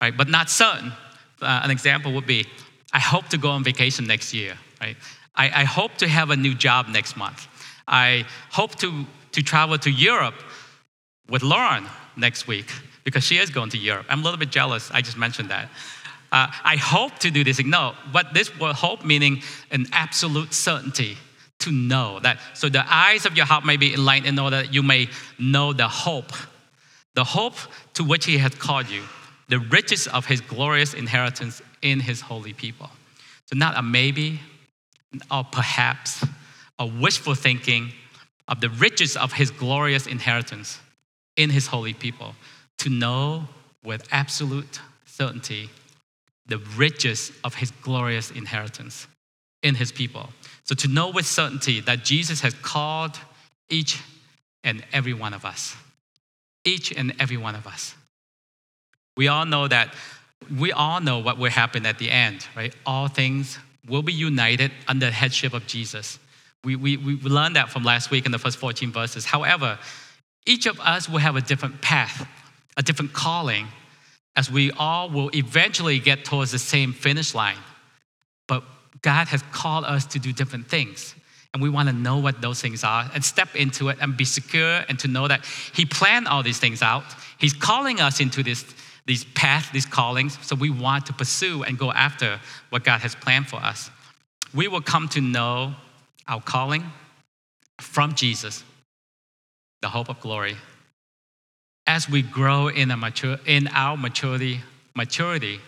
right? 0.00 0.14
But 0.14 0.28
not 0.28 0.50
certain. 0.50 0.92
Uh, 1.40 1.60
an 1.64 1.70
example 1.70 2.12
would 2.12 2.26
be, 2.26 2.46
I 2.92 2.98
hope 2.98 3.28
to 3.28 3.38
go 3.38 3.48
on 3.48 3.64
vacation 3.64 4.06
next 4.06 4.34
year, 4.34 4.58
right? 4.80 4.96
I, 5.34 5.62
I 5.62 5.64
hope 5.64 5.96
to 5.96 6.08
have 6.08 6.28
a 6.28 6.36
new 6.36 6.54
job 6.54 6.88
next 6.88 7.16
month. 7.16 7.48
I 7.88 8.26
hope 8.50 8.74
to, 8.76 9.06
to 9.32 9.42
travel 9.42 9.78
to 9.78 9.90
Europe 9.90 10.34
with 11.30 11.42
Lauren 11.42 11.86
next 12.16 12.46
week 12.46 12.70
because 13.04 13.24
she 13.24 13.38
is 13.38 13.48
going 13.48 13.70
to 13.70 13.78
Europe. 13.78 14.06
I'm 14.08 14.20
a 14.20 14.22
little 14.22 14.38
bit 14.38 14.50
jealous. 14.50 14.90
I 14.90 15.00
just 15.00 15.16
mentioned 15.16 15.50
that 15.50 15.70
uh, 16.32 16.48
I 16.64 16.76
hope 16.76 17.18
to 17.20 17.30
do 17.30 17.42
this. 17.42 17.62
No, 17.64 17.94
but 18.12 18.34
this 18.34 18.56
word 18.58 18.76
hope 18.76 19.04
meaning 19.04 19.42
an 19.70 19.86
absolute 19.92 20.54
certainty 20.54 21.16
to 21.60 21.72
know 21.72 22.20
that. 22.20 22.38
So 22.54 22.68
the 22.68 22.84
eyes 22.88 23.26
of 23.26 23.36
your 23.36 23.46
heart 23.46 23.64
may 23.64 23.76
be 23.76 23.92
enlightened 23.92 24.28
in 24.28 24.38
order 24.38 24.62
that 24.62 24.72
you 24.72 24.82
may 24.82 25.08
know 25.38 25.72
the 25.72 25.88
hope, 25.88 26.32
the 27.14 27.24
hope 27.24 27.54
to 27.94 28.04
which 28.04 28.24
He 28.24 28.38
has 28.38 28.54
called 28.54 28.88
you, 28.88 29.02
the 29.48 29.58
riches 29.58 30.06
of 30.06 30.26
His 30.26 30.40
glorious 30.40 30.94
inheritance 30.94 31.60
in 31.82 32.00
His 32.00 32.20
holy 32.20 32.52
people. 32.52 32.90
So 33.46 33.56
not 33.56 33.76
a 33.76 33.82
maybe, 33.82 34.40
or 35.30 35.44
perhaps, 35.44 36.24
a 36.78 36.86
wishful 36.86 37.34
thinking 37.34 37.92
of 38.46 38.60
the 38.60 38.70
riches 38.70 39.16
of 39.16 39.32
His 39.32 39.50
glorious 39.50 40.06
inheritance 40.06 40.78
in 41.40 41.50
His 41.50 41.66
holy 41.66 41.94
people, 41.94 42.34
to 42.78 42.88
know 42.88 43.48
with 43.82 44.06
absolute 44.12 44.80
certainty 45.04 45.70
the 46.46 46.58
riches 46.76 47.32
of 47.44 47.54
his 47.54 47.70
glorious 47.70 48.30
inheritance 48.30 49.06
in 49.62 49.74
his 49.74 49.92
people. 49.92 50.28
So 50.64 50.74
to 50.74 50.88
know 50.88 51.10
with 51.10 51.26
certainty 51.26 51.80
that 51.80 52.04
Jesus 52.04 52.40
has 52.40 52.54
called 52.54 53.18
each 53.68 54.00
and 54.64 54.84
every 54.92 55.14
one 55.14 55.32
of 55.32 55.44
us, 55.44 55.76
each 56.64 56.92
and 56.92 57.14
every 57.18 57.36
one 57.36 57.54
of 57.54 57.66
us. 57.66 57.94
We 59.16 59.28
all 59.28 59.46
know 59.46 59.68
that, 59.68 59.94
we 60.58 60.72
all 60.72 61.00
know 61.00 61.18
what 61.20 61.38
will 61.38 61.50
happen 61.50 61.86
at 61.86 61.98
the 61.98 62.10
end, 62.10 62.46
right? 62.56 62.74
All 62.84 63.08
things 63.08 63.58
will 63.88 64.02
be 64.02 64.12
united 64.12 64.72
under 64.88 65.06
the 65.06 65.12
headship 65.12 65.54
of 65.54 65.66
Jesus. 65.66 66.18
We, 66.64 66.76
we, 66.76 66.96
we 66.96 67.14
learned 67.16 67.56
that 67.56 67.70
from 67.70 67.84
last 67.84 68.10
week 68.10 68.26
in 68.26 68.32
the 68.32 68.38
first 68.38 68.58
14 68.58 68.92
verses. 68.92 69.24
However, 69.24 69.78
each 70.46 70.66
of 70.66 70.80
us 70.80 71.08
will 71.08 71.18
have 71.18 71.36
a 71.36 71.40
different 71.40 71.80
path, 71.82 72.26
a 72.76 72.82
different 72.82 73.12
calling, 73.12 73.68
as 74.36 74.50
we 74.50 74.70
all 74.72 75.10
will 75.10 75.30
eventually 75.34 75.98
get 75.98 76.24
towards 76.24 76.52
the 76.52 76.58
same 76.58 76.92
finish 76.92 77.34
line. 77.34 77.58
But 78.48 78.62
God 79.02 79.28
has 79.28 79.42
called 79.52 79.84
us 79.84 80.06
to 80.06 80.18
do 80.18 80.32
different 80.32 80.68
things. 80.68 81.14
And 81.52 81.62
we 81.62 81.68
want 81.68 81.88
to 81.88 81.92
know 81.92 82.18
what 82.18 82.40
those 82.40 82.60
things 82.60 82.84
are 82.84 83.10
and 83.12 83.24
step 83.24 83.56
into 83.56 83.88
it 83.88 83.98
and 84.00 84.16
be 84.16 84.24
secure 84.24 84.84
and 84.88 84.98
to 85.00 85.08
know 85.08 85.26
that 85.26 85.44
He 85.74 85.84
planned 85.84 86.28
all 86.28 86.42
these 86.42 86.58
things 86.58 86.80
out. 86.80 87.04
He's 87.38 87.52
calling 87.52 88.00
us 88.00 88.20
into 88.20 88.42
this, 88.42 88.64
these 89.06 89.24
paths, 89.24 89.68
these 89.70 89.86
callings. 89.86 90.38
So 90.46 90.54
we 90.54 90.70
want 90.70 91.06
to 91.06 91.12
pursue 91.12 91.64
and 91.64 91.76
go 91.76 91.90
after 91.90 92.40
what 92.70 92.84
God 92.84 93.00
has 93.00 93.16
planned 93.16 93.48
for 93.48 93.56
us. 93.56 93.90
We 94.54 94.68
will 94.68 94.80
come 94.80 95.08
to 95.08 95.20
know 95.20 95.74
our 96.28 96.40
calling 96.40 96.84
from 97.80 98.14
Jesus, 98.14 98.62
the 99.82 99.88
hope 99.88 100.08
of 100.08 100.20
glory, 100.20 100.56
as 101.86 102.08
we 102.08 102.22
grow 102.22 102.68
in, 102.68 102.88
mature, 102.98 103.38
in 103.46 103.68
our 103.68 103.96
maturity, 103.96 104.60
maturity 104.94 105.60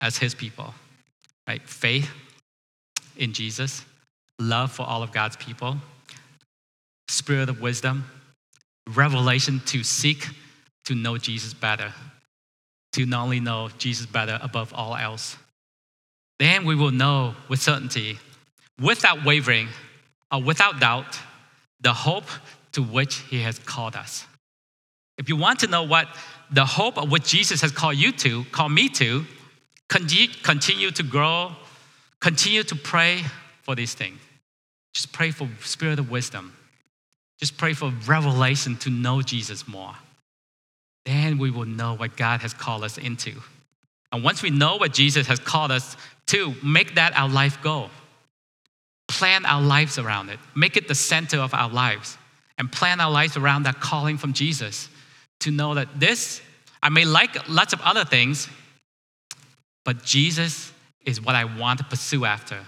as 0.00 0.16
His 0.16 0.34
people, 0.34 0.74
right? 1.46 1.62
Faith 1.62 2.10
in 3.16 3.32
Jesus, 3.32 3.84
love 4.38 4.72
for 4.72 4.82
all 4.82 5.02
of 5.02 5.12
God's 5.12 5.36
people, 5.36 5.76
spirit 7.08 7.48
of 7.48 7.60
wisdom, 7.60 8.04
revelation 8.94 9.60
to 9.66 9.82
seek 9.82 10.26
to 10.86 10.94
know 10.94 11.18
Jesus 11.18 11.52
better, 11.52 11.92
to 12.92 13.04
not 13.04 13.24
only 13.24 13.40
know 13.40 13.68
Jesus 13.76 14.06
better 14.06 14.38
above 14.42 14.72
all 14.72 14.96
else. 14.96 15.36
Then 16.38 16.64
we 16.64 16.74
will 16.74 16.92
know 16.92 17.34
with 17.48 17.60
certainty, 17.60 18.18
without 18.80 19.24
wavering 19.24 19.68
or 20.32 20.42
without 20.42 20.80
doubt, 20.80 21.18
the 21.80 21.92
hope 21.92 22.24
to 22.72 22.82
which 22.82 23.16
He 23.16 23.42
has 23.42 23.58
called 23.58 23.96
us. 23.96 24.26
If 25.16 25.28
you 25.28 25.36
want 25.36 25.60
to 25.60 25.66
know 25.66 25.82
what 25.82 26.08
the 26.50 26.64
hope 26.64 26.96
of 26.96 27.10
what 27.10 27.24
Jesus 27.24 27.60
has 27.60 27.72
called 27.72 27.96
you 27.96 28.12
to, 28.12 28.44
called 28.52 28.72
me 28.72 28.88
to, 28.90 29.24
continue 29.88 30.90
to 30.90 31.02
grow, 31.02 31.52
continue 32.20 32.62
to 32.62 32.76
pray 32.76 33.22
for 33.62 33.74
these 33.74 33.94
things. 33.94 34.18
Just 34.94 35.12
pray 35.12 35.30
for 35.30 35.48
spirit 35.60 35.98
of 35.98 36.10
wisdom. 36.10 36.56
Just 37.38 37.56
pray 37.56 37.72
for 37.72 37.92
revelation 38.06 38.76
to 38.78 38.90
know 38.90 39.22
Jesus 39.22 39.68
more. 39.68 39.94
Then 41.04 41.38
we 41.38 41.50
will 41.50 41.66
know 41.66 41.94
what 41.94 42.16
God 42.16 42.40
has 42.40 42.52
called 42.52 42.84
us 42.84 42.98
into. 42.98 43.32
And 44.10 44.24
once 44.24 44.42
we 44.42 44.50
know 44.50 44.76
what 44.76 44.92
Jesus 44.92 45.26
has 45.26 45.38
called 45.38 45.70
us 45.70 45.96
to, 46.26 46.54
make 46.64 46.94
that 46.96 47.16
our 47.16 47.28
life 47.28 47.62
goal. 47.62 47.90
Plan 49.08 49.44
our 49.46 49.62
lives 49.62 49.98
around 49.98 50.28
it. 50.28 50.38
Make 50.54 50.76
it 50.76 50.86
the 50.86 50.94
center 50.94 51.38
of 51.38 51.54
our 51.54 51.68
lives. 51.68 52.16
And 52.56 52.70
plan 52.70 53.00
our 53.00 53.10
lives 53.10 53.36
around 53.36 53.64
that 53.64 53.80
calling 53.80 54.18
from 54.18 54.32
Jesus 54.32 54.88
to 55.40 55.50
know 55.50 55.74
that 55.74 55.98
this, 55.98 56.40
I 56.82 56.88
may 56.88 57.04
like 57.04 57.48
lots 57.48 57.72
of 57.72 57.80
other 57.82 58.04
things, 58.04 58.48
but 59.84 60.04
Jesus 60.04 60.72
is 61.04 61.24
what 61.24 61.34
I 61.34 61.44
want 61.44 61.78
to 61.78 61.84
pursue 61.84 62.24
after. 62.24 62.58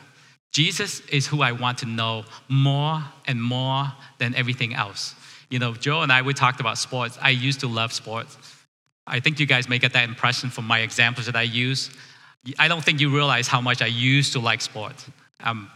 Jesus 0.53 1.01
is 1.09 1.27
who 1.27 1.43
I 1.43 1.53
want 1.53 1.79
to 1.79 1.87
know 1.87 2.25
more 2.49 3.03
and 3.27 3.41
more 3.43 3.93
than 4.19 4.35
everything 4.35 4.75
else. 4.75 5.15
You 5.49 5.59
know, 5.59 5.75
Joe 5.75 6.03
and 6.03 6.13
I, 6.13 6.23
we 6.23 6.35
talked 6.35 6.61
about 6.61 6.79
sports. 6.79 7.19
I 7.21 7.31
used 7.31 7.61
to 7.61 7.69
love 7.69 7.93
sports. 7.93 8.37
I 9.07 9.21
think 9.21 9.41
you 9.41 9.47
guys 9.47 9.69
may 9.69 9.79
get 9.79 9.93
that 9.93 10.09
impression 10.09 10.51
from 10.51 10.67
my 10.67 10.81
examples 10.81 11.27
that 11.27 11.37
I 11.37 11.43
use. 11.43 11.91
I 12.59 12.69
don't 12.69 12.83
think 12.83 13.01
you 13.01 13.15
realize 13.15 13.49
how 13.49 13.61
much 13.61 13.83
I 13.83 13.87
used 13.87 14.33
to 14.33 14.41
like 14.41 14.61
sports. 14.61 15.05
Um, 15.41 15.71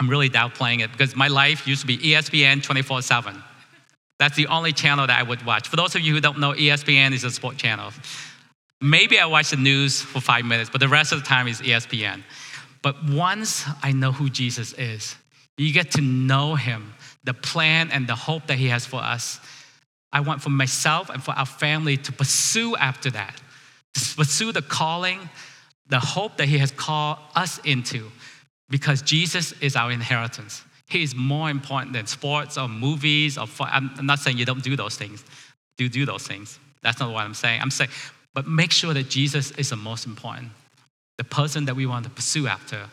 I'm 0.00 0.08
really 0.08 0.30
downplaying 0.30 0.80
it 0.80 0.90
because 0.90 1.14
my 1.14 1.28
life 1.28 1.68
used 1.68 1.82
to 1.82 1.86
be 1.86 1.98
ESPN 1.98 2.62
24 2.62 3.02
7. 3.02 3.42
That's 4.18 4.34
the 4.34 4.46
only 4.48 4.72
channel 4.72 5.06
that 5.06 5.18
I 5.18 5.22
would 5.22 5.44
watch. 5.44 5.68
For 5.68 5.76
those 5.76 5.94
of 5.94 6.00
you 6.00 6.14
who 6.14 6.20
don't 6.20 6.38
know, 6.38 6.52
ESPN 6.52 7.12
is 7.12 7.22
a 7.24 7.30
sport 7.30 7.58
channel. 7.58 7.92
Maybe 8.80 9.18
I 9.18 9.26
watch 9.26 9.50
the 9.50 9.56
news 9.56 10.00
for 10.00 10.20
five 10.20 10.44
minutes, 10.46 10.70
but 10.70 10.80
the 10.80 10.88
rest 10.88 11.12
of 11.12 11.20
the 11.20 11.26
time 11.26 11.48
is 11.48 11.60
ESPN. 11.60 12.22
But 12.82 12.96
once 13.10 13.64
I 13.82 13.92
know 13.92 14.10
who 14.10 14.30
Jesus 14.30 14.72
is, 14.72 15.16
you 15.58 15.72
get 15.72 15.90
to 15.92 16.00
know 16.00 16.54
him, 16.54 16.94
the 17.24 17.34
plan 17.34 17.90
and 17.90 18.06
the 18.06 18.14
hope 18.14 18.46
that 18.46 18.56
he 18.56 18.68
has 18.68 18.86
for 18.86 19.00
us. 19.00 19.38
I 20.12 20.20
want 20.20 20.42
for 20.42 20.50
myself 20.50 21.10
and 21.10 21.22
for 21.22 21.32
our 21.32 21.46
family 21.46 21.98
to 21.98 22.12
pursue 22.12 22.74
after 22.76 23.10
that, 23.10 23.40
to 23.94 24.16
pursue 24.16 24.52
the 24.52 24.62
calling, 24.62 25.28
the 25.88 26.00
hope 26.00 26.38
that 26.38 26.48
he 26.48 26.58
has 26.58 26.70
called 26.70 27.18
us 27.36 27.58
into, 27.64 28.10
because 28.70 29.02
Jesus 29.02 29.52
is 29.60 29.76
our 29.76 29.90
inheritance. 29.90 30.62
He 30.88 31.02
is 31.02 31.14
more 31.14 31.50
important 31.50 31.92
than 31.92 32.06
sports 32.06 32.56
or 32.56 32.68
movies 32.68 33.36
or 33.36 33.46
I'm 33.60 33.90
not 34.02 34.18
saying 34.20 34.38
you 34.38 34.44
don't 34.44 34.62
do 34.62 34.76
those 34.76 34.96
things. 34.96 35.24
Do 35.76 35.88
do 35.88 36.06
those 36.06 36.26
things. 36.26 36.58
That's 36.82 36.98
not 36.98 37.12
what 37.12 37.24
I'm 37.24 37.34
saying. 37.34 37.60
I'm 37.60 37.70
saying, 37.70 37.90
but 38.34 38.46
make 38.46 38.72
sure 38.72 38.94
that 38.94 39.08
Jesus 39.08 39.50
is 39.52 39.70
the 39.70 39.76
most 39.76 40.06
important, 40.06 40.48
the 41.18 41.24
person 41.24 41.64
that 41.66 41.76
we 41.76 41.86
want 41.86 42.04
to 42.04 42.10
pursue 42.10 42.46
after, 42.46 42.86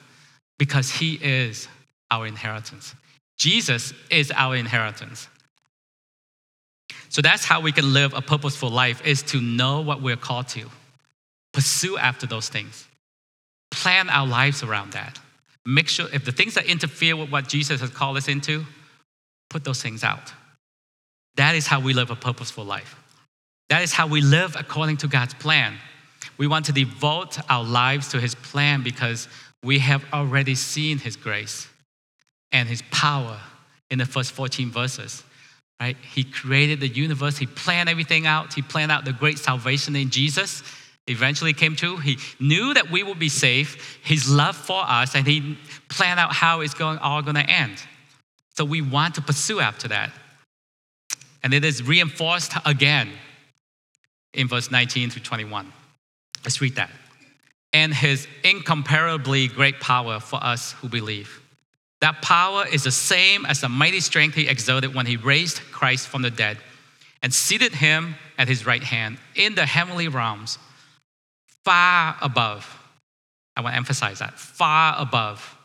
because 0.57 0.89
he 0.89 1.15
is 1.15 1.67
our 2.11 2.25
inheritance. 2.25 2.95
Jesus 3.37 3.93
is 4.09 4.31
our 4.31 4.55
inheritance. 4.55 5.27
So 7.09 7.21
that's 7.21 7.45
how 7.45 7.61
we 7.61 7.71
can 7.71 7.93
live 7.93 8.13
a 8.13 8.21
purposeful 8.21 8.69
life 8.69 9.05
is 9.05 9.23
to 9.23 9.41
know 9.41 9.81
what 9.81 10.01
we're 10.01 10.17
called 10.17 10.47
to. 10.49 10.69
Pursue 11.53 11.97
after 11.97 12.27
those 12.27 12.49
things. 12.49 12.87
Plan 13.71 14.09
our 14.09 14.27
lives 14.27 14.63
around 14.63 14.93
that. 14.93 15.19
Make 15.69 15.89
sure 15.89 16.07
if 16.13 16.23
the 16.23 16.31
things 16.31 16.53
that 16.53 16.67
interfere 16.67 17.17
with 17.17 17.29
what 17.29 17.49
Jesus 17.49 17.81
has 17.81 17.89
called 17.89 18.15
us 18.15 18.29
into, 18.29 18.65
put 19.49 19.65
those 19.65 19.81
things 19.81 20.01
out. 20.01 20.31
That 21.35 21.55
is 21.55 21.67
how 21.67 21.81
we 21.81 21.93
live 21.93 22.09
a 22.09 22.15
purposeful 22.15 22.63
life. 22.63 22.95
That 23.67 23.83
is 23.83 23.91
how 23.91 24.07
we 24.07 24.21
live 24.21 24.55
according 24.57 24.95
to 24.97 25.09
God's 25.09 25.33
plan. 25.33 25.75
We 26.37 26.47
want 26.47 26.67
to 26.67 26.71
devote 26.71 27.37
our 27.49 27.65
lives 27.65 28.07
to 28.09 28.21
His 28.21 28.33
plan 28.33 28.81
because 28.81 29.27
we 29.61 29.79
have 29.79 30.05
already 30.13 30.55
seen 30.55 30.99
His 30.99 31.17
grace 31.17 31.67
and 32.53 32.69
His 32.69 32.81
power 32.89 33.37
in 33.91 33.99
the 33.99 34.05
first 34.05 34.31
14 34.31 34.71
verses. 34.71 35.21
Right? 35.81 35.97
He 36.13 36.23
created 36.23 36.79
the 36.79 36.87
universe, 36.87 37.37
He 37.37 37.45
planned 37.45 37.89
everything 37.89 38.25
out, 38.25 38.53
He 38.53 38.61
planned 38.61 38.93
out 38.93 39.03
the 39.03 39.11
great 39.11 39.37
salvation 39.37 39.97
in 39.97 40.11
Jesus. 40.11 40.63
Eventually 41.07 41.53
came 41.53 41.75
to. 41.77 41.97
He 41.97 42.17
knew 42.39 42.73
that 42.73 42.91
we 42.91 43.03
would 43.03 43.19
be 43.19 43.29
safe, 43.29 43.99
His 44.03 44.29
love 44.29 44.55
for 44.55 44.83
us, 44.85 45.15
and 45.15 45.25
He 45.25 45.57
planned 45.89 46.19
out 46.19 46.33
how 46.33 46.61
it's 46.61 46.73
going, 46.73 46.97
all 46.99 47.21
going 47.21 47.35
to 47.35 47.49
end. 47.49 47.81
So 48.55 48.65
we 48.65 48.81
want 48.81 49.15
to 49.15 49.21
pursue 49.21 49.59
after 49.59 49.87
that. 49.89 50.11
And 51.43 51.53
it 51.53 51.63
is 51.63 51.83
reinforced 51.83 52.53
again 52.65 53.11
in 54.33 54.47
verse 54.47 54.71
19 54.71 55.09
through 55.09 55.23
21. 55.23 55.71
Let's 56.43 56.61
read 56.61 56.75
that. 56.75 56.91
And 57.73 57.93
his 57.93 58.27
incomparably 58.43 59.47
great 59.47 59.79
power 59.79 60.19
for 60.19 60.43
us 60.43 60.71
who 60.73 60.89
believe. 60.89 61.41
That 62.01 62.21
power 62.21 62.65
is 62.65 62.83
the 62.83 62.91
same 62.91 63.45
as 63.45 63.61
the 63.61 63.69
mighty 63.69 63.99
strength 63.99 64.35
he 64.35 64.47
exerted 64.47 64.93
when 64.93 65.05
he 65.05 65.17
raised 65.17 65.61
Christ 65.71 66.07
from 66.07 66.21
the 66.21 66.29
dead 66.29 66.57
and 67.23 67.33
seated 67.33 67.73
him 67.73 68.15
at 68.37 68.47
his 68.47 68.65
right 68.65 68.83
hand 68.83 69.17
in 69.35 69.55
the 69.55 69.65
heavenly 69.65 70.07
realms, 70.07 70.59
far 71.67 72.15
above. 72.21 72.63
I 73.57 73.61
want 73.61 73.73
to 73.73 73.77
emphasize 73.77 74.19
that 74.19 74.39
far 74.39 74.95
above 74.97 75.57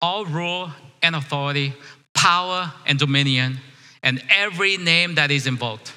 all 0.00 0.24
rule 0.24 0.70
and 1.02 1.14
authority, 1.14 1.74
power 2.14 2.72
and 2.86 2.98
dominion, 2.98 3.58
and 4.02 4.22
every 4.34 4.78
name 4.78 5.16
that 5.16 5.30
is 5.30 5.46
invoked 5.46 5.92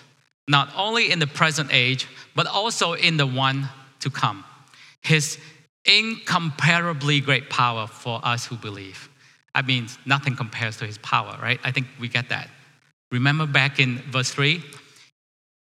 not 0.50 0.68
only 0.76 1.10
in 1.10 1.20
the 1.20 1.28
present 1.28 1.70
age, 1.72 2.06
but 2.36 2.48
also 2.48 2.94
in 2.94 3.16
the 3.16 3.26
one 3.26 3.70
to 4.02 4.10
come. 4.10 4.44
His 5.04 5.38
incomparably 5.86 7.22
great 7.22 7.50
power 7.50 7.88
for 7.88 8.20
us 8.24 8.46
who 8.46 8.58
believe. 8.58 9.08
I 9.56 9.62
mean, 9.62 9.88
nothing 10.06 10.36
compares 10.36 10.76
to 10.78 10.86
his 10.86 10.98
power, 10.98 11.38
right? 11.42 11.62
I 11.63 11.72
think 11.72 11.88
we 11.98 12.10
get 12.10 12.28
that. 12.28 12.50
Remember 13.10 13.46
back 13.46 13.80
in 13.80 14.00
verse 14.12 14.32
3? 14.32 14.62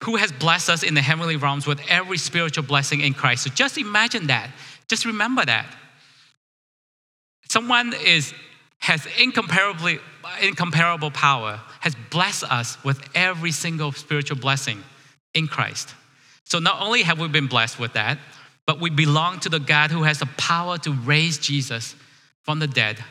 Who 0.03 0.15
has 0.15 0.31
blessed 0.31 0.69
us 0.69 0.83
in 0.83 0.93
the 0.93 1.01
heavenly 1.01 1.35
realms 1.35 1.67
with 1.67 1.81
every 1.89 2.17
spiritual 2.17 2.63
blessing 2.63 3.01
in 3.01 3.13
Christ? 3.13 3.43
So 3.43 3.49
just 3.49 3.77
imagine 3.77 4.27
that. 4.27 4.49
Just 4.87 5.05
remember 5.05 5.43
that. 5.43 5.65
Someone 7.49 7.93
is, 8.05 8.33
has 8.79 9.05
incomparably, 9.19 9.99
incomparable 10.41 11.11
power 11.11 11.59
has 11.81 11.95
blessed 12.09 12.43
us 12.43 12.81
with 12.83 13.01
every 13.13 13.51
single 13.51 13.91
spiritual 13.91 14.37
blessing 14.37 14.83
in 15.33 15.47
Christ. 15.47 15.93
So 16.45 16.59
not 16.59 16.81
only 16.81 17.03
have 17.03 17.19
we 17.19 17.27
been 17.27 17.47
blessed 17.47 17.79
with 17.79 17.93
that, 17.93 18.17
but 18.65 18.79
we 18.79 18.89
belong 18.89 19.39
to 19.41 19.49
the 19.49 19.59
God 19.59 19.91
who 19.91 20.03
has 20.03 20.19
the 20.19 20.27
power 20.37 20.77
to 20.79 20.91
raise 20.91 21.37
Jesus 21.37 21.95
from 22.43 22.59
the 22.59 22.67
dead 22.67 23.03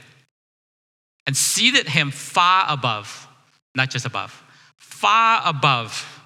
and 1.27 1.37
seated 1.37 1.89
him 1.89 2.11
far 2.11 2.65
above, 2.69 3.29
not 3.75 3.91
just 3.91 4.07
above, 4.07 4.43
far 4.77 5.43
above 5.45 6.18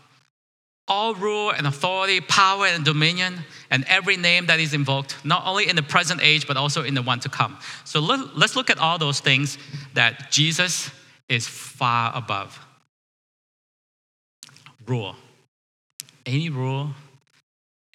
all 0.88 1.14
rule 1.14 1.51
and 1.51 1.66
authority, 1.66 2.21
power 2.21 2.66
and 2.66 2.85
dominion, 2.85 3.45
and 3.71 3.85
every 3.88 4.16
name 4.16 4.47
that 4.47 4.61
is 4.61 4.75
invoked, 4.75 5.25
not 5.25 5.47
only 5.47 5.68
in 5.68 5.77
the 5.77 5.83
present 5.83 6.21
age, 6.23 6.47
but 6.47 6.57
also 6.57 6.83
in 6.83 6.95
the 6.95 7.03
one 7.03 7.21
to 7.21 7.29
come. 7.29 7.57
So 7.85 8.01
let's 8.01 8.57
look 8.57 8.68
at 8.68 8.79
all 8.79 8.99
those 8.99 9.21
things 9.21 9.59
that 9.95 10.31
Jesus 10.31 10.90
is 11.29 11.47
far 11.47 12.12
above. 12.14 12.59
Rule. 14.87 15.16
Any 16.27 16.51
rule, 16.51 16.90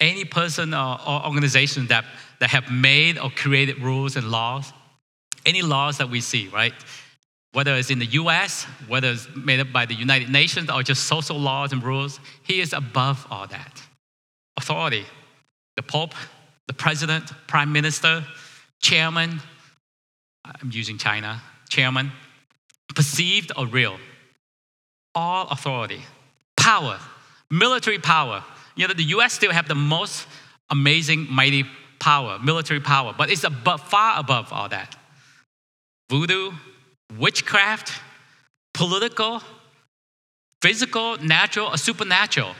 any 0.00 0.24
person 0.24 0.74
or, 0.74 0.98
or 1.06 1.26
organization 1.26 1.86
that, 1.88 2.04
that 2.40 2.50
have 2.50 2.70
made 2.70 3.18
or 3.18 3.30
created 3.30 3.80
rules 3.80 4.16
and 4.16 4.30
laws, 4.30 4.72
any 5.46 5.62
laws 5.62 5.98
that 5.98 6.10
we 6.10 6.20
see, 6.20 6.48
right? 6.48 6.74
Whether 7.58 7.74
it's 7.74 7.90
in 7.90 7.98
the 7.98 8.06
US, 8.22 8.66
whether 8.86 9.10
it's 9.10 9.26
made 9.34 9.58
up 9.58 9.72
by 9.72 9.84
the 9.84 9.94
United 9.94 10.30
Nations 10.30 10.70
or 10.70 10.84
just 10.84 11.08
social 11.08 11.36
laws 11.36 11.72
and 11.72 11.82
rules, 11.82 12.20
he 12.44 12.60
is 12.60 12.72
above 12.72 13.26
all 13.32 13.48
that. 13.48 13.82
Authority, 14.56 15.04
the 15.74 15.82
Pope, 15.82 16.14
the 16.68 16.72
President, 16.72 17.24
Prime 17.48 17.72
Minister, 17.72 18.24
Chairman, 18.80 19.40
I'm 20.44 20.70
using 20.70 20.98
China, 20.98 21.42
Chairman, 21.68 22.12
perceived 22.94 23.50
or 23.56 23.66
real. 23.66 23.98
All 25.16 25.48
authority, 25.48 26.02
power, 26.56 27.00
military 27.50 27.98
power. 27.98 28.44
You 28.76 28.86
know, 28.86 28.94
the 28.94 29.10
US 29.16 29.32
still 29.32 29.50
have 29.50 29.66
the 29.66 29.74
most 29.74 30.28
amazing, 30.70 31.26
mighty 31.28 31.64
power, 31.98 32.38
military 32.38 32.78
power, 32.78 33.12
but 33.18 33.32
it's 33.32 33.42
above, 33.42 33.80
far 33.80 34.20
above 34.20 34.52
all 34.52 34.68
that. 34.68 34.94
Voodoo, 36.08 36.52
witchcraft, 37.16 37.92
political, 38.74 39.42
physical, 40.60 41.16
natural, 41.18 41.68
or 41.68 41.76
supernatural. 41.76 42.54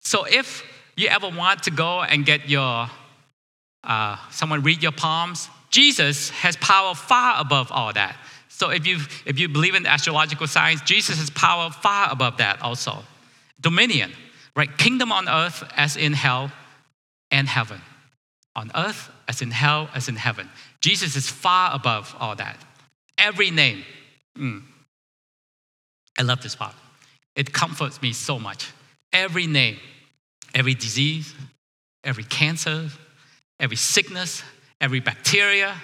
So 0.00 0.24
if 0.24 0.62
you 0.96 1.08
ever 1.08 1.28
want 1.28 1.64
to 1.64 1.70
go 1.70 2.02
and 2.02 2.24
get 2.24 2.48
your, 2.48 2.88
uh, 3.82 4.16
someone 4.30 4.62
read 4.62 4.82
your 4.82 4.92
palms, 4.92 5.48
Jesus 5.70 6.30
has 6.30 6.56
power 6.56 6.94
far 6.94 7.40
above 7.40 7.72
all 7.72 7.92
that. 7.94 8.16
So 8.48 8.70
if 8.70 8.86
you 8.86 8.98
if 9.26 9.40
you 9.40 9.48
believe 9.48 9.74
in 9.74 9.84
astrological 9.84 10.46
science, 10.46 10.80
Jesus 10.82 11.18
has 11.18 11.28
power 11.30 11.70
far 11.70 12.12
above 12.12 12.36
that 12.36 12.62
also. 12.62 13.02
Dominion, 13.60 14.12
right? 14.54 14.78
Kingdom 14.78 15.10
on 15.10 15.28
earth 15.28 15.64
as 15.76 15.96
in 15.96 16.12
hell 16.12 16.52
and 17.32 17.48
heaven. 17.48 17.80
On 18.54 18.70
earth 18.76 19.10
as 19.26 19.42
in 19.42 19.50
hell 19.50 19.88
as 19.92 20.08
in 20.08 20.14
heaven. 20.14 20.48
Jesus 20.80 21.16
is 21.16 21.28
far 21.28 21.74
above 21.74 22.14
all 22.20 22.36
that. 22.36 22.56
Every 23.18 23.50
name. 23.50 23.84
Mm. 24.38 24.62
I 26.18 26.22
love 26.22 26.42
this 26.42 26.54
part. 26.54 26.74
It 27.36 27.52
comforts 27.52 28.00
me 28.00 28.12
so 28.12 28.38
much. 28.38 28.72
Every 29.12 29.46
name, 29.46 29.78
every 30.54 30.74
disease, 30.74 31.34
every 32.02 32.24
cancer, 32.24 32.88
every 33.58 33.76
sickness, 33.76 34.42
every 34.80 35.00
bacteria, 35.00 35.74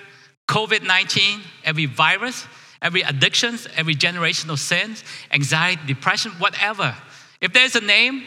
COVID 0.49 0.87
19, 0.87 1.41
every 1.65 1.87
virus, 1.87 2.47
every 2.83 3.03
addictions, 3.03 3.69
every 3.77 3.95
generational 3.95 4.59
sins, 4.59 5.05
anxiety, 5.31 5.81
depression, 5.87 6.33
whatever. 6.33 6.95
If 7.41 7.53
there's 7.53 7.77
a 7.77 7.81
name, 7.81 8.25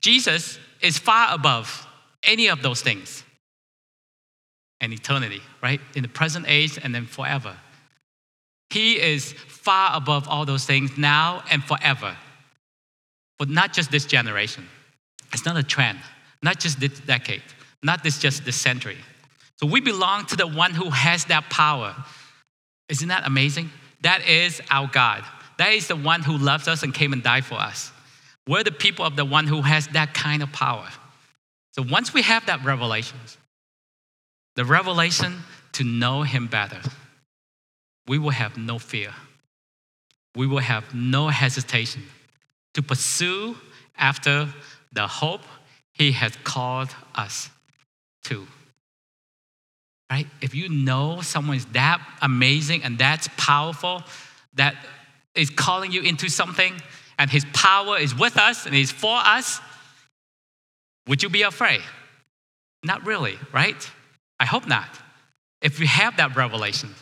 Jesus 0.00 0.58
is 0.80 0.98
far 0.98 1.34
above 1.34 1.86
any 2.22 2.48
of 2.48 2.62
those 2.62 2.82
things. 2.82 3.24
And 4.80 4.92
eternity, 4.92 5.40
right? 5.62 5.80
In 5.94 6.02
the 6.02 6.08
present 6.08 6.44
age 6.46 6.78
and 6.82 6.94
then 6.94 7.06
forever. 7.06 7.56
He 8.74 9.00
is 9.00 9.32
far 9.32 9.96
above 9.96 10.28
all 10.28 10.44
those 10.44 10.64
things 10.64 10.98
now 10.98 11.44
and 11.48 11.62
forever. 11.62 12.16
But 13.38 13.48
not 13.48 13.72
just 13.72 13.92
this 13.92 14.04
generation. 14.04 14.66
It's 15.32 15.44
not 15.44 15.56
a 15.56 15.62
trend, 15.62 16.00
not 16.42 16.58
just 16.58 16.80
this 16.80 16.98
decade, 16.98 17.44
not 17.84 18.02
this 18.02 18.18
just 18.18 18.44
this 18.44 18.60
century. 18.60 18.98
So 19.60 19.66
we 19.68 19.80
belong 19.80 20.26
to 20.26 20.36
the 20.36 20.48
one 20.48 20.72
who 20.72 20.90
has 20.90 21.26
that 21.26 21.48
power. 21.50 21.94
Isn't 22.88 23.06
that 23.10 23.24
amazing? 23.24 23.70
That 24.00 24.28
is 24.28 24.60
our 24.70 24.88
God. 24.88 25.22
That 25.58 25.72
is 25.72 25.86
the 25.86 25.94
one 25.94 26.22
who 26.22 26.36
loves 26.36 26.66
us 26.66 26.82
and 26.82 26.92
came 26.92 27.12
and 27.12 27.22
died 27.22 27.44
for 27.44 27.54
us. 27.54 27.92
We're 28.48 28.64
the 28.64 28.72
people 28.72 29.04
of 29.04 29.14
the 29.14 29.24
one 29.24 29.46
who 29.46 29.62
has 29.62 29.86
that 29.88 30.14
kind 30.14 30.42
of 30.42 30.52
power. 30.52 30.88
So 31.76 31.84
once 31.88 32.12
we 32.12 32.22
have 32.22 32.46
that 32.46 32.64
revelation, 32.64 33.18
the 34.56 34.64
revelation 34.64 35.44
to 35.74 35.84
know 35.84 36.22
him 36.22 36.48
better, 36.48 36.80
we 38.06 38.18
will 38.18 38.30
have 38.30 38.56
no 38.56 38.78
fear. 38.78 39.12
We 40.36 40.46
will 40.46 40.58
have 40.58 40.94
no 40.94 41.28
hesitation 41.28 42.02
to 42.74 42.82
pursue 42.82 43.56
after 43.96 44.48
the 44.92 45.06
hope 45.06 45.42
he 45.92 46.12
has 46.12 46.36
called 46.44 46.90
us 47.14 47.50
to. 48.24 48.46
Right? 50.10 50.26
If 50.40 50.54
you 50.54 50.68
know 50.68 51.20
someone 51.22 51.56
is 51.56 51.66
that 51.66 52.00
amazing 52.20 52.82
and 52.82 52.98
that's 52.98 53.28
powerful, 53.36 54.02
that 54.54 54.74
is 55.34 55.50
calling 55.50 55.92
you 55.92 56.02
into 56.02 56.28
something, 56.28 56.74
and 57.18 57.30
his 57.30 57.44
power 57.52 57.98
is 57.98 58.14
with 58.14 58.36
us 58.36 58.66
and 58.66 58.74
he's 58.74 58.90
for 58.90 59.16
us, 59.16 59.60
would 61.06 61.22
you 61.22 61.28
be 61.28 61.42
afraid? 61.42 61.80
Not 62.84 63.06
really, 63.06 63.38
right? 63.52 63.90
I 64.38 64.44
hope 64.44 64.66
not. 64.66 64.88
If 65.62 65.78
we 65.78 65.86
have 65.86 66.16
that 66.16 66.36
revelation 66.36 66.94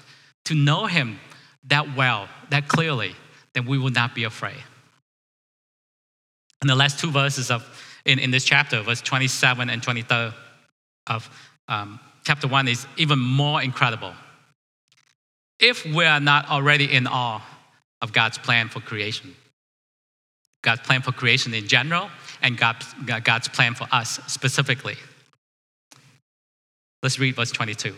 to 0.47 0.55
know 0.55 0.87
him 0.87 1.19
that 1.65 1.97
well, 1.97 2.29
that 2.51 2.69
clearly, 2.69 3.15
then 3.55 3.67
we 3.67 3.79
will 3.79 3.91
not 3.91 4.15
be 4.15 4.25
afraid. 4.25 4.63
And 6.61 6.71
the 6.71 6.75
last 6.75 6.99
two 6.99 7.11
verses 7.11 7.51
of 7.51 7.65
in, 8.05 8.19
in 8.19 8.31
this 8.31 8.45
chapter, 8.45 8.83
verse 8.83 9.01
27 9.01 9.71
and 9.71 9.83
23 9.83 10.33
of 11.09 11.31
um, 11.69 12.01
chapter 12.25 12.49
1 12.49 12.69
is 12.69 12.87
even 12.97 13.19
more 13.19 13.63
incredible. 13.63 14.13
If 15.61 15.85
we 15.85 16.05
are 16.05 16.21
not 16.21 16.49
already 16.51 16.93
in 16.93 17.07
awe 17.07 17.41
of 18.01 18.13
God's 18.13 18.39
plan 18.39 18.69
for 18.69 18.81
creation, 18.81 19.35
God's 20.63 20.81
plan 20.81 21.03
for 21.03 21.13
creation 21.13 21.55
in 21.55 21.69
general, 21.69 22.09
and 22.41 22.57
God's, 22.57 22.93
God's 23.23 23.49
plan 23.49 23.75
for 23.75 23.87
us 23.93 24.21
specifically. 24.27 24.97
Let's 27.03 27.19
read 27.19 27.37
verse 27.37 27.53
22. 27.53 27.95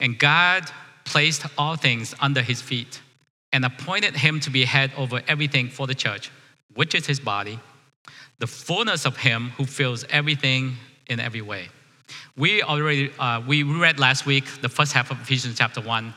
And 0.00 0.18
God 0.18 0.70
placed 1.04 1.46
all 1.56 1.76
things 1.76 2.14
under 2.20 2.42
his 2.42 2.60
feet 2.60 3.00
and 3.52 3.64
appointed 3.64 4.16
him 4.16 4.40
to 4.40 4.50
be 4.50 4.64
head 4.64 4.90
over 4.96 5.22
everything 5.28 5.68
for 5.68 5.86
the 5.86 5.94
church, 5.94 6.30
which 6.74 6.94
is 6.94 7.06
his 7.06 7.20
body, 7.20 7.58
the 8.40 8.46
fullness 8.46 9.06
of 9.06 9.16
him 9.16 9.50
who 9.50 9.64
fills 9.64 10.04
everything 10.10 10.76
in 11.06 11.20
every 11.20 11.40
way. 11.40 11.68
We 12.36 12.62
already 12.62 13.12
uh, 13.18 13.40
we 13.46 13.62
read 13.62 14.00
last 14.00 14.26
week 14.26 14.44
the 14.60 14.68
first 14.68 14.92
half 14.92 15.10
of 15.10 15.20
Ephesians 15.20 15.56
chapter 15.56 15.80
one 15.80 16.14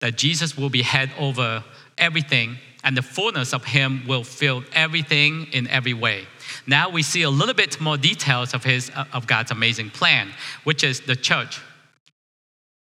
that 0.00 0.16
Jesus 0.16 0.56
will 0.56 0.70
be 0.70 0.82
head 0.82 1.10
over 1.18 1.62
everything, 1.98 2.56
and 2.84 2.96
the 2.96 3.02
fullness 3.02 3.52
of 3.52 3.64
him 3.64 4.06
will 4.06 4.24
fill 4.24 4.64
everything 4.72 5.48
in 5.52 5.66
every 5.68 5.94
way. 5.94 6.26
Now 6.66 6.88
we 6.88 7.02
see 7.02 7.22
a 7.22 7.30
little 7.30 7.54
bit 7.54 7.80
more 7.80 7.98
details 7.98 8.54
of 8.54 8.64
his 8.64 8.90
of 9.12 9.26
God's 9.26 9.50
amazing 9.50 9.90
plan, 9.90 10.32
which 10.64 10.82
is 10.82 11.00
the 11.00 11.16
church. 11.16 11.60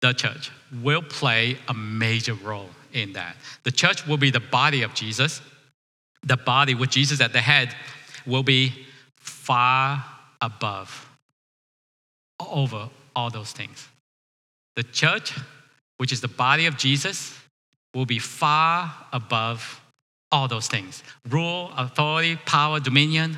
The 0.01 0.13
church 0.13 0.49
will 0.81 1.01
play 1.01 1.57
a 1.67 1.73
major 1.73 2.34
role 2.34 2.69
in 2.93 3.13
that. 3.13 3.36
The 3.63 3.71
church 3.71 4.05
will 4.07 4.17
be 4.17 4.31
the 4.31 4.39
body 4.39 4.84
of 4.84 4.93
Jesus. 4.93 5.41
The 6.23 6.38
body 6.38 6.75
with 6.75 6.89
Jesus 6.89 7.21
at 7.21 7.34
the 7.34 7.41
head 7.41 7.75
will 8.25 8.43
be 8.43 8.73
far 9.17 10.03
above 10.41 11.07
over 12.39 12.89
all 13.15 13.29
those 13.29 13.51
things. 13.51 13.88
The 14.75 14.84
church, 14.84 15.34
which 15.97 16.12
is 16.12 16.21
the 16.21 16.27
body 16.27 16.65
of 16.65 16.77
Jesus, 16.77 17.38
will 17.93 18.05
be 18.05 18.19
far 18.19 18.93
above 19.12 19.81
all 20.31 20.47
those 20.47 20.67
things 20.67 21.03
rule, 21.29 21.71
authority, 21.77 22.38
power, 22.45 22.79
dominion, 22.79 23.38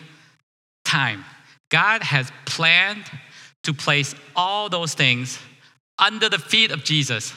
time. 0.86 1.26
God 1.70 2.04
has 2.04 2.32
planned 2.46 3.04
to 3.64 3.74
place 3.74 4.14
all 4.36 4.70
those 4.70 4.94
things 4.94 5.40
under 6.00 6.30
the 6.30 6.40
feet 6.40 6.72
of 6.72 6.84
Jesus. 6.84 7.34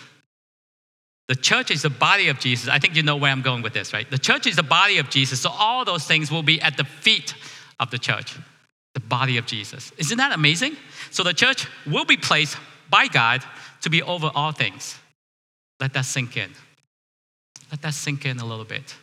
The 1.29 1.35
church 1.35 1.71
is 1.71 1.83
the 1.83 1.91
body 1.91 2.29
of 2.29 2.39
Jesus. 2.39 2.69
I 2.69 2.79
think 2.79 2.95
you 2.95 3.03
know 3.03 3.17
where 3.17 3.33
I'm 3.33 3.43
going 3.43 3.63
with 3.63 3.73
this, 3.73 3.93
right? 3.93 4.09
The 4.09 4.19
church 4.19 4.47
is 4.47 4.57
the 4.57 4.63
body 4.63 4.99
of 4.99 5.11
Jesus. 5.11 5.41
So 5.41 5.51
all 5.51 5.85
those 5.85 6.05
things 6.07 6.31
will 6.31 6.43
be 6.43 6.61
at 6.61 6.77
the 6.77 6.85
feet 6.85 7.35
of 7.81 7.91
the 7.91 7.99
church, 7.99 8.37
the 8.95 9.01
body 9.01 9.37
of 9.37 9.47
Jesus. 9.47 9.93
Isn't 9.99 10.19
that 10.19 10.33
amazing? 10.33 10.77
So 11.11 11.23
the 11.25 11.35
church 11.35 11.67
will 11.87 12.05
be 12.05 12.17
placed 12.17 12.57
by 12.89 13.09
God 13.09 13.43
to 13.83 13.91
be 13.91 14.03
over 14.03 14.31
all 14.35 14.53
things. 14.53 14.97
Let 15.81 15.93
that 15.95 16.05
sink 16.05 16.37
in. 16.37 16.53
Let 17.71 17.83
that 17.83 17.95
sink 17.95 18.25
in 18.25 18.39
a 18.39 18.45
little 18.45 18.65
bit. 18.65 18.95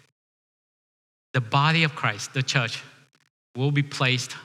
The 1.34 1.42
body 1.42 1.84
of 1.84 1.94
Christ, 1.94 2.34
the 2.34 2.44
church, 2.44 2.82
will 3.56 3.72
be 3.72 3.84
placed 3.84 4.36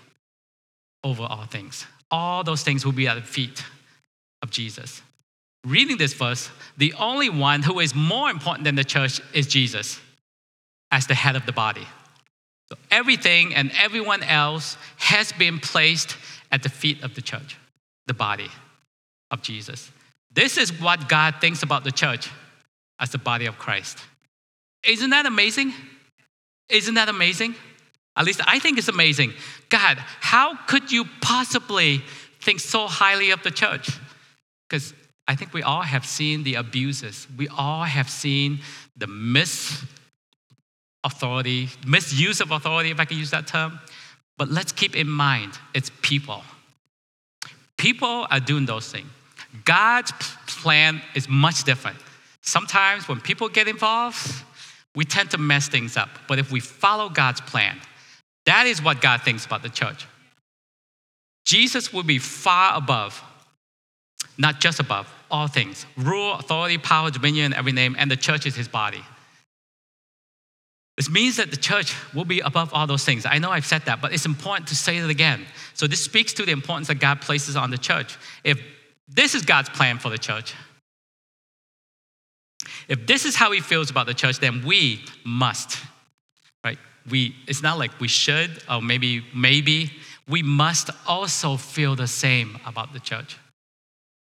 over 1.04 1.22
all 1.22 1.44
things. 1.44 1.86
All 2.10 2.42
those 2.42 2.62
things 2.62 2.84
will 2.84 2.92
be 2.92 3.06
at 3.06 3.14
the 3.14 3.22
feet 3.22 3.62
of 4.42 4.50
Jesus. 4.50 5.02
Reading 5.64 5.96
this 5.96 6.14
verse, 6.14 6.50
the 6.76 6.94
only 6.94 7.28
one 7.28 7.62
who 7.62 7.80
is 7.80 7.94
more 7.94 8.30
important 8.30 8.64
than 8.64 8.76
the 8.76 8.84
church 8.84 9.20
is 9.34 9.46
Jesus 9.46 10.00
as 10.90 11.06
the 11.06 11.14
head 11.14 11.36
of 11.36 11.44
the 11.46 11.52
body. 11.52 11.86
So 12.70 12.76
everything 12.90 13.54
and 13.54 13.72
everyone 13.80 14.22
else 14.22 14.76
has 14.98 15.32
been 15.32 15.58
placed 15.58 16.16
at 16.52 16.62
the 16.62 16.68
feet 16.68 17.02
of 17.02 17.14
the 17.14 17.22
church, 17.22 17.56
the 18.06 18.14
body 18.14 18.48
of 19.30 19.42
Jesus. 19.42 19.90
This 20.32 20.56
is 20.56 20.78
what 20.80 21.08
God 21.08 21.36
thinks 21.40 21.62
about 21.62 21.84
the 21.84 21.92
church 21.92 22.30
as 23.00 23.10
the 23.10 23.18
body 23.18 23.46
of 23.46 23.58
Christ. 23.58 23.98
Isn't 24.86 25.10
that 25.10 25.26
amazing? 25.26 25.72
Isn't 26.68 26.94
that 26.94 27.08
amazing? 27.08 27.54
At 28.16 28.24
least 28.24 28.40
I 28.46 28.58
think 28.58 28.78
it's 28.78 28.88
amazing. 28.88 29.32
God, 29.68 29.98
how 30.20 30.56
could 30.66 30.92
you 30.92 31.04
possibly 31.20 32.02
think 32.40 32.60
so 32.60 32.86
highly 32.86 33.30
of 33.30 33.42
the 33.42 33.50
church? 33.50 33.90
Because 34.68 34.94
I 35.26 35.34
think 35.34 35.54
we 35.54 35.62
all 35.62 35.82
have 35.82 36.04
seen 36.06 36.42
the 36.42 36.54
abuses. 36.54 37.26
We 37.36 37.48
all 37.48 37.84
have 37.84 38.08
seen 38.10 38.60
the 38.96 39.06
mis 39.06 39.84
authority, 41.04 41.68
misuse 41.86 42.40
of 42.40 42.50
authority, 42.50 42.90
if 42.90 43.00
I 43.00 43.04
can 43.04 43.18
use 43.18 43.30
that 43.30 43.46
term. 43.46 43.78
But 44.36 44.48
let's 44.50 44.72
keep 44.72 44.96
in 44.96 45.08
mind 45.08 45.52
it's 45.74 45.90
people. 46.02 46.42
People 47.76 48.26
are 48.30 48.40
doing 48.40 48.66
those 48.66 48.90
things. 48.90 49.08
God's 49.64 50.12
plan 50.46 51.00
is 51.14 51.28
much 51.28 51.64
different. 51.64 51.98
Sometimes 52.42 53.08
when 53.08 53.20
people 53.20 53.48
get 53.48 53.68
involved, 53.68 54.44
we 54.94 55.04
tend 55.04 55.30
to 55.30 55.38
mess 55.38 55.68
things 55.68 55.96
up. 55.96 56.08
But 56.26 56.38
if 56.38 56.50
we 56.50 56.60
follow 56.60 57.08
God's 57.08 57.40
plan, 57.40 57.78
that 58.46 58.66
is 58.66 58.82
what 58.82 59.00
God 59.00 59.22
thinks 59.22 59.46
about 59.46 59.62
the 59.62 59.68
church. 59.68 60.06
Jesus 61.44 61.92
will 61.92 62.02
be 62.02 62.18
far 62.18 62.76
above, 62.76 63.22
not 64.38 64.60
just 64.60 64.80
above, 64.80 65.12
all 65.30 65.48
things 65.48 65.84
rule, 65.96 66.34
authority, 66.34 66.78
power, 66.78 67.10
dominion, 67.10 67.52
every 67.52 67.72
name, 67.72 67.96
and 67.98 68.10
the 68.10 68.16
church 68.16 68.46
is 68.46 68.54
his 68.54 68.68
body. 68.68 69.02
This 70.96 71.10
means 71.10 71.36
that 71.36 71.50
the 71.50 71.56
church 71.56 71.94
will 72.12 72.24
be 72.24 72.40
above 72.40 72.74
all 72.74 72.86
those 72.86 73.04
things. 73.04 73.24
I 73.24 73.38
know 73.38 73.50
I've 73.50 73.66
said 73.66 73.82
that, 73.82 74.00
but 74.00 74.12
it's 74.12 74.26
important 74.26 74.68
to 74.68 74.74
say 74.74 74.96
it 74.96 75.08
again. 75.08 75.46
So, 75.74 75.86
this 75.86 76.02
speaks 76.02 76.32
to 76.34 76.44
the 76.44 76.50
importance 76.50 76.88
that 76.88 76.96
God 76.96 77.20
places 77.20 77.56
on 77.56 77.70
the 77.70 77.78
church. 77.78 78.16
If 78.42 78.60
this 79.08 79.34
is 79.34 79.42
God's 79.42 79.68
plan 79.68 79.98
for 79.98 80.08
the 80.08 80.18
church, 80.18 80.54
if 82.88 83.06
this 83.06 83.24
is 83.24 83.36
how 83.36 83.52
He 83.52 83.60
feels 83.60 83.90
about 83.90 84.06
the 84.06 84.14
church, 84.14 84.40
then 84.40 84.64
we 84.66 85.04
must, 85.24 85.78
right? 86.64 86.78
We, 87.08 87.36
it's 87.46 87.62
not 87.62 87.78
like 87.78 88.00
we 88.00 88.08
should, 88.08 88.62
or 88.68 88.82
maybe, 88.82 89.24
maybe, 89.34 89.92
we 90.28 90.42
must 90.42 90.90
also 91.06 91.56
feel 91.56 91.94
the 91.94 92.08
same 92.08 92.58
about 92.66 92.92
the 92.92 93.00
church 93.00 93.38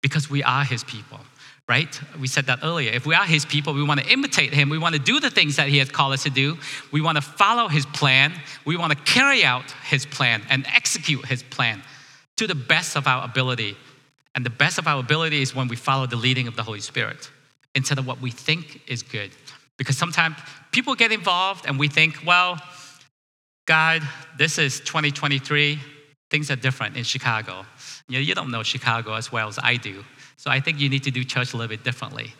because 0.03 0.31
we 0.31 0.43
are 0.43 0.65
His 0.65 0.85
people 0.85 1.21
right? 1.69 2.01
We 2.19 2.27
said 2.27 2.47
that 2.47 2.61
earlier. 2.63 2.91
If 2.91 3.05
we 3.05 3.15
are 3.15 3.27
his 3.27 3.45
people, 3.45 3.75
we 3.75 3.83
want 3.83 4.01
to 4.01 4.11
imitate 4.11 4.55
him. 4.55 4.71
We 4.71 4.79
want 4.79 4.95
to 4.95 5.01
do 5.01 5.21
the 5.21 5.31
things 5.31 5.57
that 5.57 5.69
he 5.69 5.79
has 5.79 5.91
called 5.91 6.15
us 6.15 6.23
to 6.23 6.31
do. 6.31 6.57
We 6.91 7.03
want 7.03 7.17
to 7.17 7.23
follow 7.23 7.69
his 7.69 7.85
plan. 7.85 8.33
We 8.65 8.77
want 8.77 8.97
to 8.97 8.99
carry 9.13 9.45
out 9.45 9.71
his 9.85 10.07
plan 10.07 10.43
and 10.49 10.67
execute 10.75 11.27
his 11.27 11.43
plan 11.43 11.83
to 12.39 12.47
the 12.47 12.55
best 12.55 12.97
of 12.97 13.07
our 13.07 13.23
ability. 13.23 13.77
And 14.35 14.47
the 14.47 14.51
best 14.51 14.79
of 14.79 14.87
our 14.87 14.99
ability 14.99 15.43
is 15.43 15.55
when 15.55 15.69
we 15.69 15.77
follow 15.77 16.07
the 16.07 16.17
leading 16.17 16.49
of 16.49 16.57
the 16.57 16.63
Holy 16.63 16.81
Spirit 16.81 17.31
instead 17.75 17.99
of 17.99 18.07
what 18.07 18.21
we 18.21 18.31
think 18.31 18.81
is 18.87 19.03
good. 19.03 19.31
Because 19.77 19.99
sometimes 19.99 20.37
people 20.73 20.95
get 20.95 21.13
involved 21.13 21.67
and 21.67 21.79
we 21.79 21.89
think, 21.89 22.21
well, 22.25 22.59
God, 23.67 24.03
this 24.39 24.57
is 24.57 24.81
2023. 24.81 25.79
Things 26.31 26.51
are 26.51 26.57
different 26.57 26.97
in 26.97 27.05
Chicago. 27.05 27.65
You, 28.09 28.19
know, 28.19 28.21
you 28.21 28.35
don't 28.35 28.51
know 28.51 28.63
Chicago 28.63 29.15
as 29.15 29.33
well 29.33 29.49
as 29.49 29.59
I 29.63 29.77
do. 29.77 30.05
So 30.37 30.51
I 30.51 30.61
think 30.61 30.79
you 30.79 30.89
need 30.89 31.05
to 31.05 31.11
do 31.11 31.25
church 31.25 31.55
a 31.55 31.57
little 31.57 31.69
bit 31.69 31.85
differently. 31.85 32.35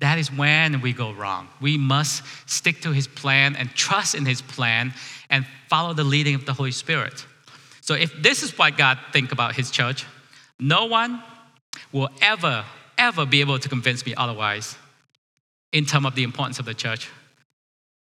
That 0.00 0.18
is 0.18 0.32
when 0.32 0.80
we 0.80 0.92
go 0.92 1.12
wrong. 1.12 1.48
We 1.60 1.78
must 1.78 2.24
stick 2.46 2.80
to 2.82 2.92
his 2.92 3.06
plan 3.06 3.54
and 3.56 3.70
trust 3.70 4.14
in 4.14 4.26
his 4.26 4.42
plan 4.42 4.92
and 5.30 5.46
follow 5.68 5.94
the 5.94 6.04
leading 6.04 6.34
of 6.34 6.46
the 6.46 6.52
Holy 6.52 6.72
Spirit. 6.72 7.24
So 7.80 7.94
if 7.94 8.12
this 8.22 8.42
is 8.42 8.56
what 8.58 8.76
God 8.76 8.98
think 9.12 9.30
about 9.30 9.54
his 9.54 9.70
church, 9.70 10.04
no 10.58 10.86
one 10.86 11.22
will 11.92 12.08
ever, 12.22 12.64
ever 12.98 13.26
be 13.26 13.40
able 13.40 13.58
to 13.58 13.68
convince 13.68 14.04
me 14.04 14.14
otherwise 14.16 14.76
in 15.72 15.84
terms 15.84 16.06
of 16.06 16.14
the 16.14 16.22
importance 16.22 16.58
of 16.58 16.64
the 16.64 16.74
church 16.74 17.10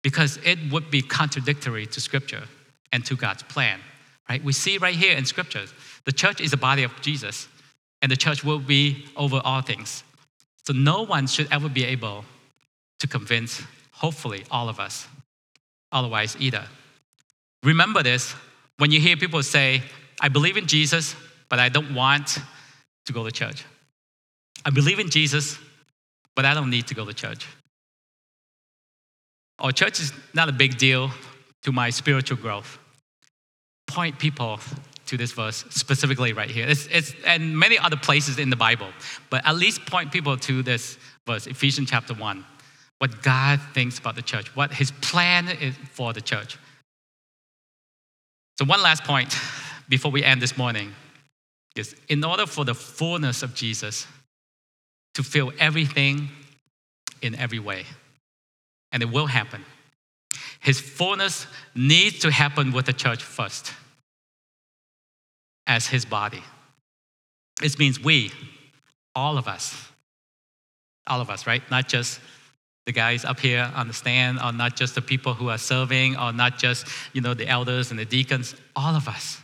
because 0.02 0.38
it 0.44 0.60
would 0.72 0.92
be 0.92 1.02
contradictory 1.02 1.86
to 1.88 2.00
scripture 2.00 2.44
and 2.92 3.04
to 3.06 3.16
God's 3.16 3.44
plan. 3.44 3.80
Right? 4.30 4.44
We 4.44 4.54
see 4.54 4.78
right 4.78 4.96
here 4.96 5.16
in 5.16 5.26
scriptures, 5.26 5.74
the 6.06 6.12
church 6.12 6.42
is 6.42 6.52
the 6.52 6.58
body 6.58 6.84
of 6.84 6.92
Jesus, 7.02 7.48
and 8.02 8.12
the 8.12 8.18
church 8.18 8.44
will 8.44 8.60
be 8.60 9.06
over 9.16 9.42
all 9.44 9.62
things. 9.62 10.04
So 10.66 10.74
no 10.74 11.04
one 11.04 11.28
should 11.28 11.48
ever 11.52 11.70
be 11.70 11.84
able 11.84 12.26
to 13.00 13.08
convince, 13.08 13.62
hopefully, 13.92 14.44
all 14.50 14.68
of 14.70 14.80
us, 14.80 15.08
otherwise 15.92 16.36
either. 16.40 16.66
Remember 17.64 18.02
this 18.02 18.34
when 18.78 18.92
you 18.92 19.00
hear 19.00 19.16
people 19.16 19.42
say, 19.44 19.82
I 20.20 20.30
believe 20.30 20.58
in 20.58 20.66
Jesus, 20.66 21.16
but 21.50 21.60
I 21.60 21.70
don't 21.70 21.94
want 21.94 22.40
to 23.06 23.14
go 23.14 23.24
to 23.24 23.32
church. 23.32 23.66
I 24.64 24.72
believe 24.72 25.00
in 25.00 25.10
Jesus, 25.10 25.60
but 26.36 26.46
I 26.46 26.54
don't 26.54 26.70
need 26.70 26.88
to 26.88 26.96
go 26.96 27.06
to 27.06 27.14
church. 27.14 27.48
Or 29.60 29.72
church 29.72 30.00
is 30.00 30.12
not 30.34 30.50
a 30.50 30.52
big 30.52 30.78
deal 30.78 31.12
to 31.64 31.72
my 31.72 31.90
spiritual 31.90 32.38
growth. 32.38 32.80
Point 33.96 34.20
people 34.20 34.60
to 35.06 35.16
this 35.16 35.32
verse 35.32 35.64
specifically 35.70 36.34
right 36.34 36.50
here. 36.50 36.68
It's, 36.68 36.86
it's, 36.88 37.14
and 37.26 37.58
many 37.58 37.80
other 37.80 37.96
places 37.96 38.40
in 38.40 38.50
the 38.50 38.58
Bible, 38.58 38.90
but 39.30 39.48
at 39.48 39.56
least 39.56 39.86
point 39.86 40.12
people 40.12 40.36
to 40.36 40.62
this 40.62 40.98
verse, 41.26 41.48
Ephesians 41.48 41.92
chapter 41.92 42.14
1. 42.14 42.46
What 42.98 43.22
God 43.24 43.62
thinks 43.74 43.98
about 43.98 44.16
the 44.16 44.22
church, 44.22 44.54
what 44.54 44.74
his 44.74 44.92
plan 45.00 45.48
is 45.48 45.78
for 45.94 46.12
the 46.12 46.20
church. 46.20 46.58
So, 48.60 48.66
one 48.66 48.84
last 48.84 49.06
point 49.06 49.34
before 49.88 50.12
we 50.12 50.26
end 50.26 50.42
this 50.42 50.58
morning 50.58 50.92
is 51.78 51.96
in 52.10 52.22
order 52.22 52.46
for 52.46 52.66
the 52.66 52.76
fullness 52.76 53.44
of 53.44 53.56
Jesus 53.56 54.08
to 55.14 55.24
fill 55.24 55.54
everything 55.58 56.28
in 57.22 57.34
every 57.36 57.60
way, 57.60 57.86
and 58.92 59.02
it 59.02 59.10
will 59.10 59.28
happen, 59.28 59.64
his 60.60 60.82
fullness 60.82 61.48
needs 61.76 62.20
to 62.20 62.30
happen 62.30 62.74
with 62.74 62.88
the 62.88 62.94
church 62.94 63.24
first 63.24 63.72
as 65.68 65.88
his 65.88 66.06
body. 66.06 66.44
This 67.62 67.80
means 67.80 68.00
we, 68.00 68.32
all 69.16 69.38
of 69.38 69.48
us, 69.48 69.90
all 71.08 71.22
of 71.22 71.30
us, 71.30 71.48
right? 71.48 71.62
Not 71.72 71.88
just 71.88 72.20
the 72.86 72.92
guys 72.92 73.26
up 73.26 73.40
here 73.40 73.72
on 73.76 73.88
the 73.88 73.94
stand, 73.94 74.40
or 74.40 74.52
not 74.52 74.76
just 74.76 74.94
the 74.96 75.02
people 75.02 75.34
who 75.34 75.50
are 75.50 75.58
serving, 75.58 76.18
or 76.18 76.32
not 76.32 76.58
just, 76.58 76.88
you 77.14 77.22
know, 77.22 77.34
the 77.34 77.48
elders 77.48 77.90
and 77.92 78.00
the 78.00 78.06
deacons, 78.06 78.56
all 78.76 78.96
of 78.96 79.08
us. 79.08 79.40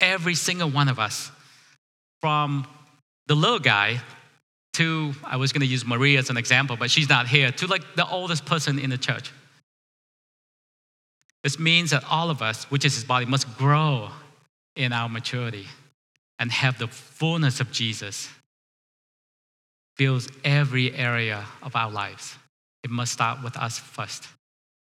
Every 0.00 0.34
single 0.34 0.70
one 0.70 0.88
of 0.88 0.98
us. 0.98 1.30
From 2.20 2.66
the 3.26 3.34
little 3.34 3.58
guy 3.58 4.00
to, 4.74 5.12
I 5.24 5.36
was 5.36 5.52
going 5.52 5.60
to 5.60 5.66
use 5.66 5.84
Maria 5.84 6.18
as 6.18 6.30
an 6.30 6.36
example, 6.36 6.76
but 6.76 6.90
she's 6.90 7.08
not 7.08 7.26
here, 7.26 7.50
to 7.50 7.66
like 7.66 7.82
the 7.96 8.08
oldest 8.08 8.44
person 8.44 8.78
in 8.78 8.90
the 8.90 8.98
church. 8.98 9.32
This 11.42 11.58
means 11.58 11.90
that 11.90 12.04
all 12.08 12.30
of 12.30 12.42
us, 12.42 12.64
which 12.64 12.84
is 12.84 12.94
his 12.94 13.04
body, 13.04 13.26
must 13.26 13.56
grow 13.56 14.10
in 14.78 14.92
our 14.92 15.08
maturity 15.08 15.66
and 16.38 16.50
have 16.50 16.78
the 16.78 16.86
fullness 16.86 17.60
of 17.60 17.70
Jesus 17.72 18.30
fills 19.96 20.28
every 20.44 20.94
area 20.94 21.44
of 21.62 21.74
our 21.74 21.90
lives. 21.90 22.36
It 22.84 22.90
must 22.90 23.12
start 23.12 23.42
with 23.42 23.56
us 23.56 23.78
first. 23.78 24.28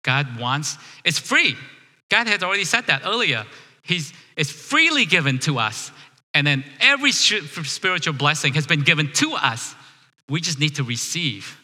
God 0.04 0.38
wants, 0.38 0.78
it's 1.06 1.18
free. 1.18 1.56
God 2.10 2.28
has 2.28 2.44
already 2.44 2.66
said 2.66 2.88
that 2.88 3.04
earlier. 3.06 3.46
He's, 3.82 4.14
it's 4.36 4.52
freely 4.52 5.06
given 5.06 5.40
to 5.40 5.58
us. 5.58 5.92
And 6.34 6.46
then 6.46 6.66
every 6.82 7.14
spiritual 7.14 8.14
blessing 8.14 8.54
has 8.54 8.68
been 8.68 8.82
given 8.82 9.12
to 9.14 9.32
us. 9.34 9.74
We 10.28 10.42
just 10.42 10.60
need 10.60 10.76
to 10.76 10.84
receive 10.84 11.58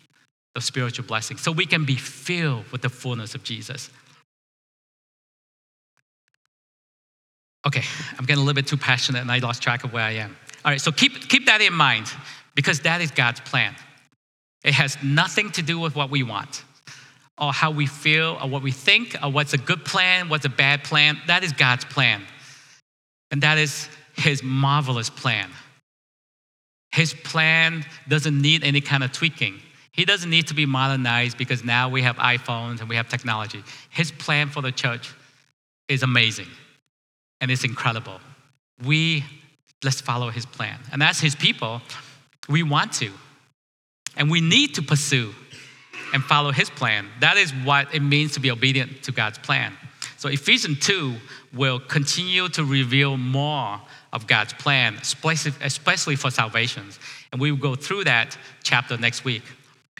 the 0.55 0.61
spiritual 0.61 1.05
blessing 1.05 1.37
so 1.37 1.51
we 1.51 1.65
can 1.65 1.83
be 1.83 1.95
filled 1.95 2.71
with 2.71 2.81
the 2.81 2.89
fullness 2.89 3.35
of 3.35 3.43
Jesus. 3.43 3.89
Okay, 7.65 7.83
I'm 8.17 8.25
getting 8.25 8.41
a 8.41 8.45
little 8.45 8.53
bit 8.53 8.67
too 8.67 8.77
passionate 8.77 9.21
and 9.21 9.31
I 9.31 9.39
lost 9.39 9.61
track 9.61 9.83
of 9.83 9.91
where 9.91 10.03
I 10.03 10.11
am. 10.11 10.35
All 10.63 10.71
right, 10.71 10.79
so 10.79 10.91
keep, 10.91 11.27
keep 11.29 11.47
that 11.47 11.61
in 11.61 11.73
mind 11.73 12.07
because 12.53 12.81
that 12.81 13.01
is 13.01 13.11
God's 13.11 13.39
plan. 13.39 13.75
It 14.63 14.73
has 14.73 14.97
nothing 15.03 15.51
to 15.51 15.61
do 15.61 15.79
with 15.79 15.95
what 15.95 16.09
we 16.09 16.23
want 16.23 16.63
or 17.37 17.51
how 17.51 17.71
we 17.71 17.85
feel 17.85 18.37
or 18.41 18.49
what 18.49 18.61
we 18.61 18.71
think 18.71 19.15
or 19.23 19.31
what's 19.31 19.53
a 19.53 19.57
good 19.57 19.83
plan, 19.83 20.29
what's 20.29 20.45
a 20.45 20.49
bad 20.49 20.83
plan. 20.83 21.19
That 21.27 21.43
is 21.43 21.53
God's 21.53 21.85
plan. 21.85 22.21
And 23.31 23.41
that 23.41 23.57
is 23.57 23.89
His 24.15 24.43
marvelous 24.43 25.09
plan. 25.09 25.49
His 26.91 27.13
plan 27.13 27.83
doesn't 28.07 28.39
need 28.41 28.63
any 28.63 28.79
kind 28.79 29.03
of 29.03 29.11
tweaking. 29.11 29.59
He 29.91 30.05
doesn't 30.05 30.29
need 30.29 30.47
to 30.47 30.53
be 30.53 30.65
modernized 30.65 31.37
because 31.37 31.63
now 31.63 31.89
we 31.89 32.01
have 32.03 32.15
iPhones 32.17 32.79
and 32.79 32.89
we 32.89 32.95
have 32.95 33.09
technology. 33.09 33.63
His 33.89 34.11
plan 34.11 34.49
for 34.49 34.61
the 34.61 34.71
church 34.71 35.13
is 35.89 36.03
amazing 36.03 36.47
and 37.41 37.51
it's 37.51 37.63
incredible. 37.63 38.19
We, 38.85 39.23
let's 39.83 40.01
follow 40.01 40.29
his 40.29 40.45
plan. 40.45 40.79
And 40.91 41.03
as 41.03 41.19
his 41.19 41.35
people, 41.35 41.81
we 42.49 42.63
want 42.63 42.93
to. 42.93 43.11
And 44.17 44.29
we 44.29 44.41
need 44.41 44.75
to 44.75 44.81
pursue 44.81 45.33
and 46.13 46.23
follow 46.23 46.51
his 46.51 46.69
plan. 46.69 47.07
That 47.19 47.37
is 47.37 47.51
what 47.51 47.93
it 47.93 48.01
means 48.01 48.33
to 48.33 48.39
be 48.39 48.51
obedient 48.51 49.03
to 49.03 49.11
God's 49.11 49.37
plan. 49.37 49.73
So 50.17 50.29
Ephesians 50.29 50.79
2 50.79 51.13
will 51.53 51.79
continue 51.79 52.47
to 52.49 52.63
reveal 52.63 53.17
more 53.17 53.81
of 54.13 54.27
God's 54.27 54.53
plan, 54.53 54.95
especially 54.95 56.15
for 56.15 56.31
salvations. 56.31 56.99
And 57.31 57.41
we 57.41 57.51
will 57.51 57.59
go 57.59 57.75
through 57.75 58.05
that 58.05 58.37
chapter 58.63 58.97
next 58.97 59.25
week. 59.25 59.43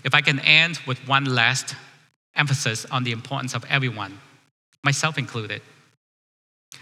If 0.04 0.14
I 0.14 0.22
can 0.22 0.40
end 0.40 0.80
with 0.88 1.06
one 1.08 1.26
last 1.26 1.76
emphasis 2.36 2.86
on 2.86 3.04
the 3.04 3.12
importance 3.12 3.54
of 3.54 3.66
everyone, 3.70 4.18
myself 4.84 5.18
included 5.18 5.62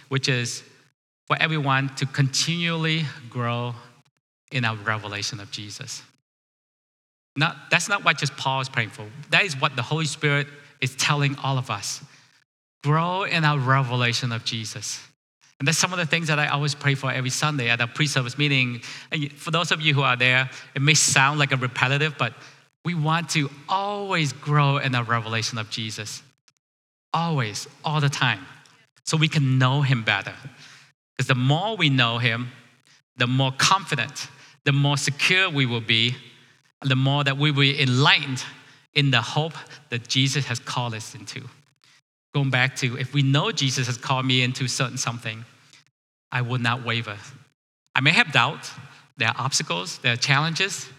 which 0.10 0.28
is 0.28 0.64
for 1.28 1.38
everyone 1.42 1.90
to 1.96 2.06
continually 2.06 3.06
grow 3.30 3.74
in 4.52 4.66
our 4.66 4.76
revelation 4.76 5.40
of 5.40 5.52
Jesus. 5.52 6.04
Not, 7.36 7.58
that's 7.72 7.90
not 7.90 8.06
what 8.06 8.18
just 8.18 8.38
Paul 8.38 8.62
is 8.62 8.70
praying 8.70 8.90
for. 8.90 9.06
That 9.32 9.44
is 9.44 9.60
what 9.60 9.76
the 9.76 9.82
Holy 9.82 10.06
Spirit 10.06 10.48
is 10.82 10.96
telling 10.96 11.36
all 11.44 11.58
of 11.58 11.72
us. 11.72 12.04
Grow 12.84 13.24
in 13.24 13.44
our 13.44 13.58
revelation 13.58 14.32
of 14.32 14.44
Jesus. 14.46 15.02
And 15.60 15.68
that's 15.68 15.78
some 15.78 15.94
of 15.94 16.00
the 16.00 16.06
things 16.06 16.28
that 16.28 16.40
I 16.40 16.48
always 16.48 16.76
pray 16.76 16.94
for 16.94 17.12
every 17.12 17.30
Sunday 17.30 17.70
at 17.70 17.80
a 17.80 17.88
pre 17.88 18.06
service 18.06 18.38
meeting. 18.38 18.82
And 19.12 19.32
for 19.32 19.50
those 19.50 19.72
of 19.72 19.82
you 19.82 19.94
who 19.94 20.02
are 20.02 20.18
there, 20.18 20.50
it 20.76 20.82
may 20.82 20.94
sound 20.94 21.40
like 21.40 21.52
a 21.52 21.58
repetitive, 21.58 22.16
but 22.18 22.34
we 22.84 22.94
want 22.94 23.30
to 23.30 23.50
always 23.70 24.34
grow 24.34 24.78
in 24.78 24.94
our 24.94 25.04
revelation 25.04 25.58
of 25.58 25.70
Jesus. 25.70 26.22
Always, 27.14 27.68
all 27.86 28.02
the 28.02 28.10
time 28.10 28.46
so 29.06 29.18
we 29.18 29.28
can 29.28 29.58
know 29.58 29.82
Him 29.82 30.04
better. 30.04 30.34
Because 31.16 31.28
the 31.28 31.36
more 31.36 31.76
we 31.76 31.90
know 31.90 32.18
Him, 32.18 32.52
the 33.18 33.28
more 33.28 33.52
confident, 33.58 34.28
the 34.66 34.72
more 34.72 34.98
secure 34.98 35.50
we 35.50 35.66
will 35.66 35.82
be, 35.82 36.16
the 36.82 36.96
more 36.96 37.24
that 37.24 37.38
we 37.38 37.52
will 37.52 37.62
be 37.62 37.82
enlightened 37.82 38.44
in 38.94 39.12
the 39.12 39.22
hope 39.22 39.54
that 39.90 40.08
Jesus 40.08 40.46
has 40.46 40.60
called 40.60 40.94
us 40.94 41.16
into. 41.16 41.42
Going 42.34 42.50
back 42.50 42.76
to 42.78 42.98
if 42.98 43.14
we 43.14 43.22
know 43.22 43.52
Jesus 43.52 43.88
has 43.88 43.98
called 43.98 44.26
me 44.26 44.42
into 44.42 44.68
certain 44.68 44.98
something, 44.98 45.46
I 46.32 46.42
will 46.42 46.60
not 46.60 46.84
waver. 46.84 47.18
I 47.96 48.02
may 48.02 48.12
have 48.12 48.32
doubt, 48.32 48.72
there 49.18 49.30
are 49.30 49.36
obstacles, 49.38 50.00
there 50.00 50.14
are 50.14 50.18
challenges, 50.18 50.90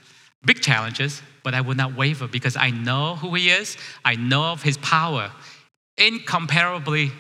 big 0.45 0.61
challenges, 0.61 1.23
but 1.43 1.55
I 1.55 1.61
will 1.61 1.75
not 1.75 1.97
waver 1.97 2.29
because 2.29 2.57
I 2.57 2.71
know 2.71 3.17
who 3.17 3.35
He 3.35 3.51
is, 3.51 3.77
I 4.05 4.15
know 4.15 4.45
of 4.45 4.63
His 4.63 4.79
power, 4.79 5.33
incomparably 5.99 7.11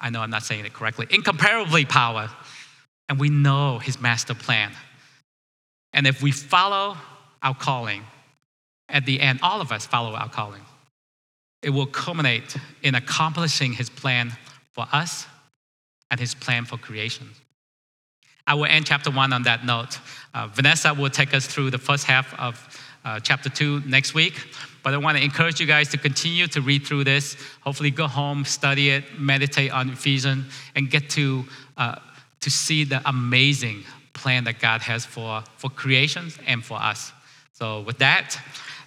I 0.00 0.10
know 0.10 0.20
I'm 0.20 0.30
not 0.30 0.42
saying 0.42 0.64
it 0.64 0.72
correctly, 0.72 1.06
incomparably 1.10 1.84
power. 1.84 2.30
And 3.08 3.20
we 3.20 3.28
know 3.28 3.78
his 3.78 4.00
master 4.00 4.34
plan. 4.34 4.72
And 5.92 6.06
if 6.06 6.22
we 6.22 6.32
follow 6.32 6.96
our 7.42 7.54
calling, 7.54 8.04
at 8.88 9.06
the 9.06 9.20
end, 9.20 9.40
all 9.42 9.60
of 9.60 9.72
us 9.72 9.86
follow 9.86 10.14
our 10.14 10.28
calling, 10.28 10.62
it 11.62 11.70
will 11.70 11.86
culminate 11.86 12.56
in 12.82 12.94
accomplishing 12.94 13.72
his 13.72 13.88
plan 13.88 14.32
for 14.72 14.86
us 14.92 15.26
and 16.10 16.20
his 16.20 16.34
plan 16.34 16.64
for 16.64 16.76
creation. 16.76 17.28
I 18.46 18.54
will 18.54 18.66
end 18.66 18.86
chapter 18.86 19.10
one 19.10 19.32
on 19.32 19.44
that 19.44 19.64
note. 19.64 19.98
Uh, 20.34 20.48
Vanessa 20.48 20.92
will 20.92 21.08
take 21.08 21.32
us 21.32 21.46
through 21.46 21.70
the 21.70 21.78
first 21.78 22.04
half 22.04 22.38
of 22.38 22.83
uh, 23.04 23.20
chapter 23.20 23.48
2 23.48 23.82
next 23.86 24.14
week. 24.14 24.34
But 24.82 24.94
I 24.94 24.98
want 24.98 25.16
to 25.16 25.24
encourage 25.24 25.60
you 25.60 25.66
guys 25.66 25.88
to 25.90 25.98
continue 25.98 26.46
to 26.48 26.60
read 26.60 26.86
through 26.86 27.04
this. 27.04 27.36
Hopefully, 27.62 27.90
go 27.90 28.06
home, 28.06 28.44
study 28.44 28.90
it, 28.90 29.18
meditate 29.18 29.72
on 29.72 29.90
Ephesians, 29.90 30.52
and 30.74 30.90
get 30.90 31.08
to, 31.10 31.44
uh, 31.76 31.96
to 32.40 32.50
see 32.50 32.84
the 32.84 33.00
amazing 33.08 33.84
plan 34.12 34.44
that 34.44 34.60
God 34.60 34.82
has 34.82 35.04
for, 35.04 35.42
for 35.56 35.70
creations 35.70 36.38
and 36.46 36.64
for 36.64 36.78
us. 36.78 37.12
So, 37.54 37.80
with 37.80 37.98
that, 37.98 38.38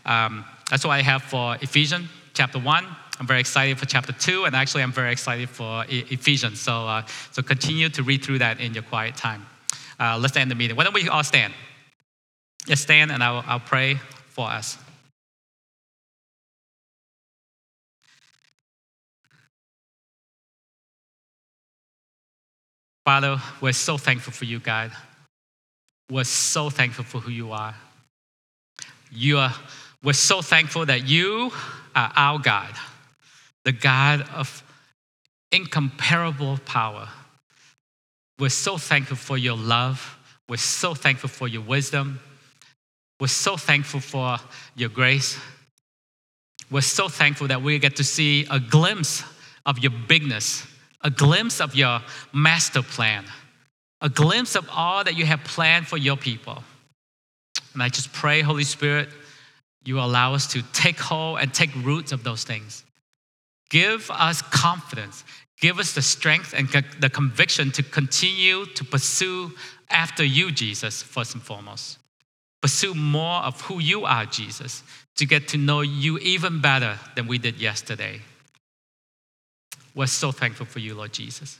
um, 0.05 0.45
that's 0.69 0.85
what 0.85 0.91
I 0.91 1.01
have 1.01 1.23
for 1.23 1.55
Ephesians 1.61 2.09
chapter 2.33 2.59
1. 2.59 2.85
I'm 3.19 3.25
very 3.25 3.39
excited 3.39 3.79
for 3.79 3.87
chapter 3.87 4.11
two, 4.11 4.45
and 4.45 4.55
actually, 4.55 4.83
I'm 4.83 4.91
very 4.91 5.11
excited 5.11 5.49
for 5.49 5.85
e- 5.89 6.05
Ephesians. 6.09 6.61
So, 6.61 6.87
uh, 6.87 7.03
so 7.31 7.41
continue 7.41 7.89
to 7.89 8.03
read 8.03 8.23
through 8.23 8.39
that 8.39 8.59
in 8.59 8.75
your 8.75 8.83
quiet 8.83 9.15
time. 9.15 9.45
Uh, 9.99 10.19
let's 10.21 10.37
end 10.37 10.51
the 10.51 10.55
meeting. 10.55 10.77
Why 10.77 10.83
don't 10.83 10.93
we 10.93 11.09
all 11.09 11.23
stand? 11.23 11.53
Let's 12.67 12.81
stand, 12.81 13.11
and 13.11 13.23
I'll, 13.23 13.43
I'll 13.47 13.59
pray 13.59 13.95
for 14.29 14.47
us. 14.47 14.77
Father, 23.05 23.37
we're 23.61 23.71
so 23.71 23.97
thankful 23.97 24.33
for 24.33 24.43
you, 24.43 24.59
God. 24.59 24.91
We're 26.11 26.25
so 26.25 26.69
thankful 26.69 27.05
for 27.05 27.19
who 27.19 27.31
you 27.31 27.53
are. 27.53 27.73
You 29.11 29.37
are 29.37 29.53
we're 30.03 30.13
so 30.13 30.41
thankful 30.41 30.85
that 30.85 31.07
you 31.07 31.51
are 31.95 32.11
our 32.15 32.39
God, 32.39 32.73
the 33.65 33.71
God 33.71 34.27
of 34.35 34.63
incomparable 35.51 36.59
power. 36.65 37.09
We're 38.39 38.49
so 38.49 38.77
thankful 38.77 39.17
for 39.17 39.37
your 39.37 39.57
love. 39.57 40.17
We're 40.47 40.57
so 40.57 40.93
thankful 40.93 41.29
for 41.29 41.47
your 41.47 41.63
wisdom. 41.63 42.19
We're 43.19 43.27
so 43.27 43.57
thankful 43.57 43.99
for 43.99 44.37
your 44.75 44.89
grace. 44.89 45.39
We're 46.69 46.81
so 46.81 47.07
thankful 47.07 47.47
that 47.47 47.61
we 47.61 47.79
get 47.79 47.95
to 47.95 48.03
see 48.03 48.45
a 48.51 48.59
glimpse 48.59 49.23
of 49.65 49.79
your 49.79 49.91
bigness, 50.07 50.65
a 51.01 51.09
glimpse 51.09 51.61
of 51.61 51.75
your 51.75 52.01
master 52.33 52.81
plan, 52.81 53.25
a 54.01 54.09
glimpse 54.09 54.55
of 54.55 54.67
all 54.71 55.03
that 55.03 55.15
you 55.15 55.25
have 55.25 55.43
planned 55.43 55.87
for 55.87 55.97
your 55.97 56.17
people. 56.17 56.63
And 57.73 57.81
I 57.81 57.89
just 57.89 58.11
pray, 58.13 58.41
Holy 58.41 58.63
Spirit, 58.63 59.09
you 59.83 59.99
allow 59.99 60.33
us 60.33 60.47
to 60.47 60.61
take 60.73 60.99
hold 60.99 61.39
and 61.39 61.53
take 61.53 61.73
roots 61.75 62.11
of 62.11 62.23
those 62.23 62.43
things. 62.43 62.83
Give 63.69 64.09
us 64.11 64.41
confidence. 64.41 65.23
Give 65.59 65.79
us 65.79 65.93
the 65.93 66.01
strength 66.01 66.53
and 66.55 66.67
the 66.99 67.09
conviction 67.09 67.71
to 67.71 67.83
continue 67.83 68.65
to 68.65 68.83
pursue 68.83 69.53
after 69.89 70.23
you, 70.23 70.51
Jesus, 70.51 71.01
first 71.01 71.33
and 71.33 71.41
foremost. 71.41 71.96
Pursue 72.61 72.93
more 72.93 73.41
of 73.41 73.61
who 73.61 73.79
you 73.79 74.05
are, 74.05 74.25
Jesus, 74.25 74.83
to 75.17 75.25
get 75.25 75.47
to 75.49 75.57
know 75.57 75.81
you 75.81 76.17
even 76.19 76.61
better 76.61 76.97
than 77.15 77.27
we 77.27 77.37
did 77.37 77.57
yesterday. 77.57 78.21
We're 79.95 80.07
so 80.07 80.31
thankful 80.31 80.65
for 80.65 80.79
you, 80.79 80.95
Lord 80.95 81.11
Jesus. 81.11 81.59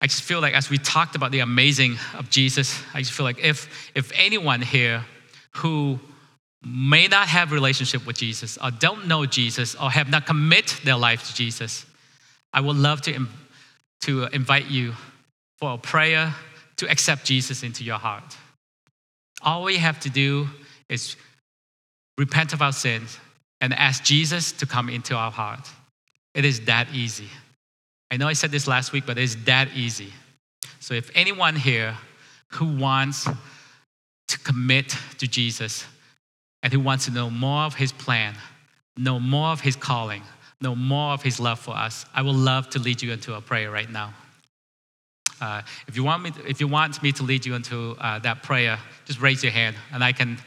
I 0.00 0.06
just 0.06 0.22
feel 0.22 0.40
like 0.40 0.54
as 0.54 0.68
we 0.68 0.78
talked 0.78 1.16
about 1.16 1.32
the 1.32 1.40
amazing 1.40 1.96
of 2.18 2.28
Jesus, 2.30 2.82
I 2.92 2.98
just 2.98 3.12
feel 3.12 3.24
like 3.24 3.42
if, 3.42 3.90
if 3.94 4.12
anyone 4.14 4.60
here 4.60 5.04
who 5.52 5.98
may 6.62 7.06
not 7.06 7.28
have 7.28 7.52
relationship 7.52 8.06
with 8.06 8.16
Jesus 8.16 8.58
or 8.62 8.70
don't 8.70 9.06
know 9.06 9.24
Jesus 9.24 9.74
or 9.74 9.90
have 9.90 10.10
not 10.10 10.26
commit 10.26 10.80
their 10.84 10.96
life 10.96 11.26
to 11.28 11.34
Jesus, 11.34 11.86
I 12.52 12.60
would 12.60 12.76
love 12.76 13.00
to, 13.02 13.26
to 14.02 14.24
invite 14.26 14.66
you 14.66 14.94
for 15.58 15.72
a 15.72 15.78
prayer 15.78 16.34
to 16.76 16.90
accept 16.90 17.24
Jesus 17.24 17.62
into 17.62 17.82
your 17.82 17.98
heart. 17.98 18.36
All 19.42 19.62
we 19.62 19.76
have 19.76 20.00
to 20.00 20.10
do 20.10 20.48
is 20.88 21.16
repent 22.18 22.52
of 22.52 22.62
our 22.62 22.72
sins 22.72 23.18
and 23.60 23.72
ask 23.74 24.04
Jesus 24.04 24.52
to 24.52 24.66
come 24.66 24.88
into 24.88 25.14
our 25.14 25.30
heart. 25.30 25.68
It 26.34 26.44
is 26.44 26.60
that 26.66 26.88
easy. 26.94 27.28
I 28.10 28.16
know 28.16 28.28
I 28.28 28.34
said 28.34 28.50
this 28.50 28.68
last 28.68 28.92
week, 28.92 29.04
but 29.06 29.18
it's 29.18 29.34
that 29.44 29.68
easy. 29.74 30.12
So 30.80 30.94
if 30.94 31.10
anyone 31.14 31.56
here 31.56 31.96
who 32.48 32.76
wants 32.76 33.28
to 34.28 34.38
commit 34.40 34.96
to 35.18 35.26
Jesus 35.26 35.84
and 36.62 36.72
who 36.72 36.80
wants 36.80 37.06
to 37.06 37.10
know 37.10 37.30
more 37.30 37.62
of 37.62 37.74
his 37.74 37.92
plan, 37.92 38.34
know 38.96 39.18
more 39.18 39.48
of 39.48 39.60
his 39.60 39.76
calling, 39.76 40.22
know 40.60 40.74
more 40.74 41.12
of 41.12 41.22
his 41.22 41.40
love 41.40 41.58
for 41.58 41.74
us, 41.74 42.06
I 42.14 42.22
would 42.22 42.34
love 42.34 42.70
to 42.70 42.78
lead 42.78 43.02
you 43.02 43.12
into 43.12 43.34
a 43.34 43.40
prayer 43.40 43.70
right 43.70 43.90
now. 43.90 44.14
Uh, 45.40 45.62
if, 45.86 45.96
you 45.96 46.04
want 46.04 46.22
me 46.22 46.30
to, 46.30 46.48
if 46.48 46.60
you 46.60 46.68
want 46.68 47.02
me 47.02 47.12
to 47.12 47.22
lead 47.22 47.44
you 47.44 47.54
into 47.54 47.96
uh, 48.00 48.18
that 48.20 48.42
prayer, 48.42 48.78
just 49.04 49.20
raise 49.20 49.42
your 49.42 49.52
hand 49.52 49.76
and 49.92 50.02
I 50.02 50.12
can, 50.12 50.38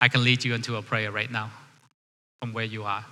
I 0.00 0.08
can 0.08 0.22
lead 0.22 0.44
you 0.44 0.54
into 0.54 0.76
a 0.76 0.82
prayer 0.82 1.10
right 1.10 1.30
now 1.30 1.50
from 2.40 2.52
where 2.52 2.64
you 2.64 2.84
are. 2.84 3.04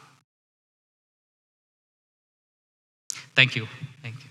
Thank 3.34 3.56
you. 3.56 3.66
Thank 4.02 4.16
you. 4.16 4.30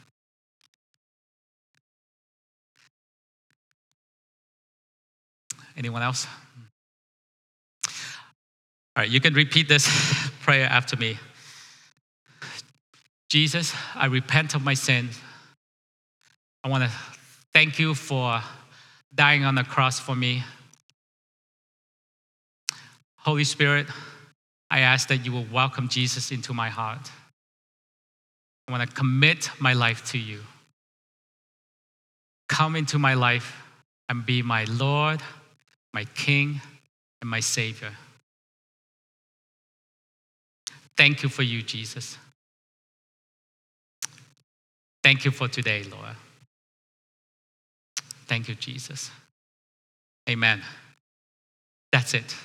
Anyone 5.75 6.01
else? 6.01 6.27
All 8.95 9.01
right, 9.01 9.09
you 9.09 9.19
can 9.19 9.33
repeat 9.33 9.67
this 9.67 9.87
prayer 10.41 10.67
after 10.67 10.95
me. 10.95 11.17
Jesus, 13.29 13.73
I 13.95 14.05
repent 14.05 14.53
of 14.53 14.63
my 14.63 14.75
sins. 14.75 15.19
I 16.63 16.69
want 16.69 16.83
to 16.83 16.91
thank 17.53 17.77
you 17.77 17.93
for 17.93 18.41
dying 19.13 19.43
on 19.43 19.55
the 19.55 19.63
cross 19.63 19.99
for 19.99 20.15
me. 20.15 20.43
Holy 23.17 23.43
Spirit, 23.43 23.87
I 24.69 24.79
ask 24.79 25.07
that 25.09 25.25
you 25.25 25.31
will 25.31 25.45
welcome 25.51 25.87
Jesus 25.87 26.31
into 26.31 26.53
my 26.53 26.69
heart. 26.69 27.11
I 28.67 28.71
want 28.71 28.89
to 28.89 28.95
commit 28.95 29.49
my 29.59 29.73
life 29.73 30.09
to 30.11 30.17
you. 30.17 30.39
Come 32.49 32.75
into 32.75 32.97
my 32.97 33.13
life 33.13 33.61
and 34.09 34.25
be 34.25 34.41
my 34.41 34.63
Lord, 34.65 35.21
my 35.93 36.05
King, 36.15 36.61
and 37.21 37.29
my 37.29 37.39
Savior. 37.39 37.91
Thank 40.95 41.23
you 41.23 41.29
for 41.29 41.43
you, 41.43 41.61
Jesus. 41.61 42.17
Thank 45.03 45.25
you 45.25 45.31
for 45.31 45.47
today, 45.47 45.83
Lord. 45.83 46.15
Thank 48.33 48.47
you, 48.47 48.55
Jesus. 48.55 49.11
Amen. 50.27 50.63
That's 51.91 52.15
it. 52.15 52.35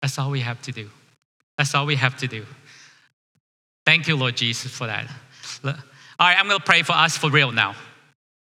That's 0.00 0.18
all 0.18 0.30
we 0.30 0.40
have 0.40 0.62
to 0.62 0.72
do. 0.72 0.88
That's 1.58 1.74
all 1.74 1.84
we 1.84 1.96
have 1.96 2.16
to 2.20 2.26
do. 2.26 2.46
Thank 3.84 4.08
you, 4.08 4.16
Lord 4.16 4.38
Jesus, 4.38 4.72
for 4.72 4.86
that. 4.86 5.06
All 5.62 5.74
right, 6.18 6.38
I'm 6.38 6.48
going 6.48 6.58
to 6.58 6.64
pray 6.64 6.80
for 6.80 6.92
us 6.92 7.18
for 7.18 7.28
real 7.28 7.52
now. 7.52 7.76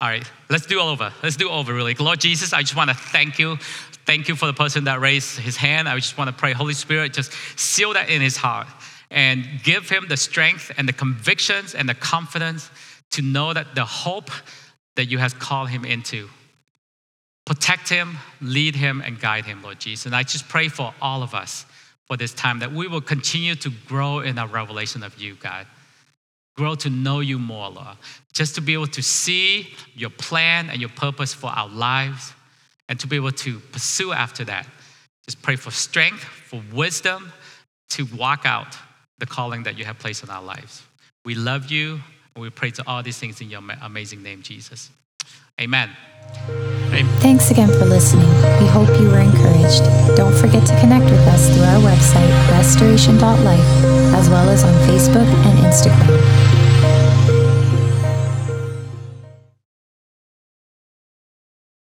All 0.03 0.09
right, 0.11 0.31
let's 0.51 0.67
do 0.67 0.79
all 0.79 0.91
over. 0.91 1.15
Let's 1.23 1.37
do 1.37 1.49
over 1.49 1.73
really. 1.73 1.95
Lord 1.95 2.21
Jesus, 2.21 2.53
I 2.53 2.61
just 2.61 2.77
want 2.77 2.91
to 2.91 2.95
thank 2.95 3.39
you. 3.39 3.57
Thank 4.05 4.29
you 4.29 4.37
for 4.37 4.45
the 4.45 4.53
person 4.53 4.85
that 4.85 5.01
raised 5.01 5.39
his 5.39 5.57
hand. 5.57 5.89
I 5.89 5.97
just 5.97 6.19
want 6.19 6.29
to 6.29 6.37
pray, 6.37 6.53
Holy 6.53 6.75
Spirit, 6.75 7.15
just 7.15 7.33
seal 7.59 7.95
that 7.95 8.11
in 8.11 8.21
his 8.21 8.37
heart 8.37 8.67
and 9.11 9.47
give 9.65 9.89
him 9.89 10.09
the 10.11 10.19
strength 10.19 10.71
and 10.77 10.87
the 10.87 10.93
convictions 10.93 11.75
and 11.75 11.89
the 11.89 11.95
confidence 11.95 12.71
to 13.13 13.23
know 13.23 13.55
that 13.55 13.75
the 13.75 13.87
hope 13.87 14.31
that 14.97 15.07
you 15.07 15.17
have 15.17 15.39
called 15.39 15.71
him 15.71 15.87
into. 15.87 16.29
Protect 17.53 17.91
him, 17.91 18.17
lead 18.41 18.75
him, 18.75 19.03
and 19.05 19.21
guide 19.21 19.45
him, 19.45 19.63
Lord 19.63 19.79
Jesus. 19.79 20.07
And 20.07 20.17
I 20.17 20.23
just 20.23 20.49
pray 20.49 20.69
for 20.69 20.95
all 21.03 21.23
of 21.23 21.35
us 21.35 21.67
for 22.07 22.17
this 22.17 22.33
time 22.33 22.61
that 22.61 22.73
we 22.73 22.89
will 22.89 23.03
continue 23.03 23.55
to 23.57 23.71
grow 23.87 24.21
in 24.21 24.39
our 24.39 24.49
revelation 24.49 25.03
of 25.03 25.21
you, 25.21 25.35
God. 25.35 25.67
Grow 26.57 26.75
to 26.77 26.89
know 26.89 27.21
you 27.21 27.39
more, 27.39 27.69
Lord. 27.69 27.99
Just 28.33 28.55
to 28.55 28.63
be 28.63 28.73
able 28.73 28.87
to 28.87 29.03
see 29.03 29.69
your 29.95 30.09
plan 30.09 30.71
and 30.71 30.81
your 30.81 30.89
purpose 30.89 31.35
for 31.35 31.49
our 31.49 31.69
lives 31.69 32.33
and 32.89 32.99
to 33.01 33.07
be 33.07 33.17
able 33.17 33.33
to 33.33 33.61
pursue 33.61 34.15
after 34.15 34.45
that. 34.45 34.67
Just 35.27 35.43
pray 35.43 35.57
for 35.57 35.71
strength, 35.71 36.25
for 36.25 36.63
wisdom 36.73 37.35
to 37.91 38.07
walk 38.17 38.47
out 38.47 38.79
the 39.19 39.27
calling 39.27 39.65
that 39.65 39.77
you 39.77 39.85
have 39.85 39.99
placed 39.99 40.25
on 40.25 40.31
our 40.31 40.43
lives. 40.43 40.83
We 41.27 41.35
love 41.35 41.71
you 41.71 42.01
and 42.35 42.41
we 42.41 42.49
pray 42.49 42.71
to 42.71 42.85
all 42.87 43.03
these 43.03 43.19
things 43.19 43.43
in 43.43 43.51
your 43.51 43.61
amazing 43.83 44.23
name, 44.23 44.41
Jesus. 44.41 44.89
Amen. 45.61 45.91
Amen. 46.49 47.07
Thanks 47.21 47.51
again 47.51 47.69
for 47.69 47.85
listening. 47.85 48.29
We 48.61 48.67
hope 48.67 48.89
you 49.01 49.09
were 49.09 49.21
encouraged. 49.21 49.85
Don't 50.17 50.35
forget 50.35 50.67
to 50.67 50.81
connect 50.81 51.05
with 51.05 51.27
us 51.29 51.49
through 51.55 51.65
our 51.65 51.81
website, 51.81 52.31
restoration.life, 52.51 53.85
as 54.15 54.29
well 54.29 54.49
as 54.49 54.65
on 54.65 54.75
Facebook 54.89 55.29
and 55.47 55.59
Instagram. 55.61 56.42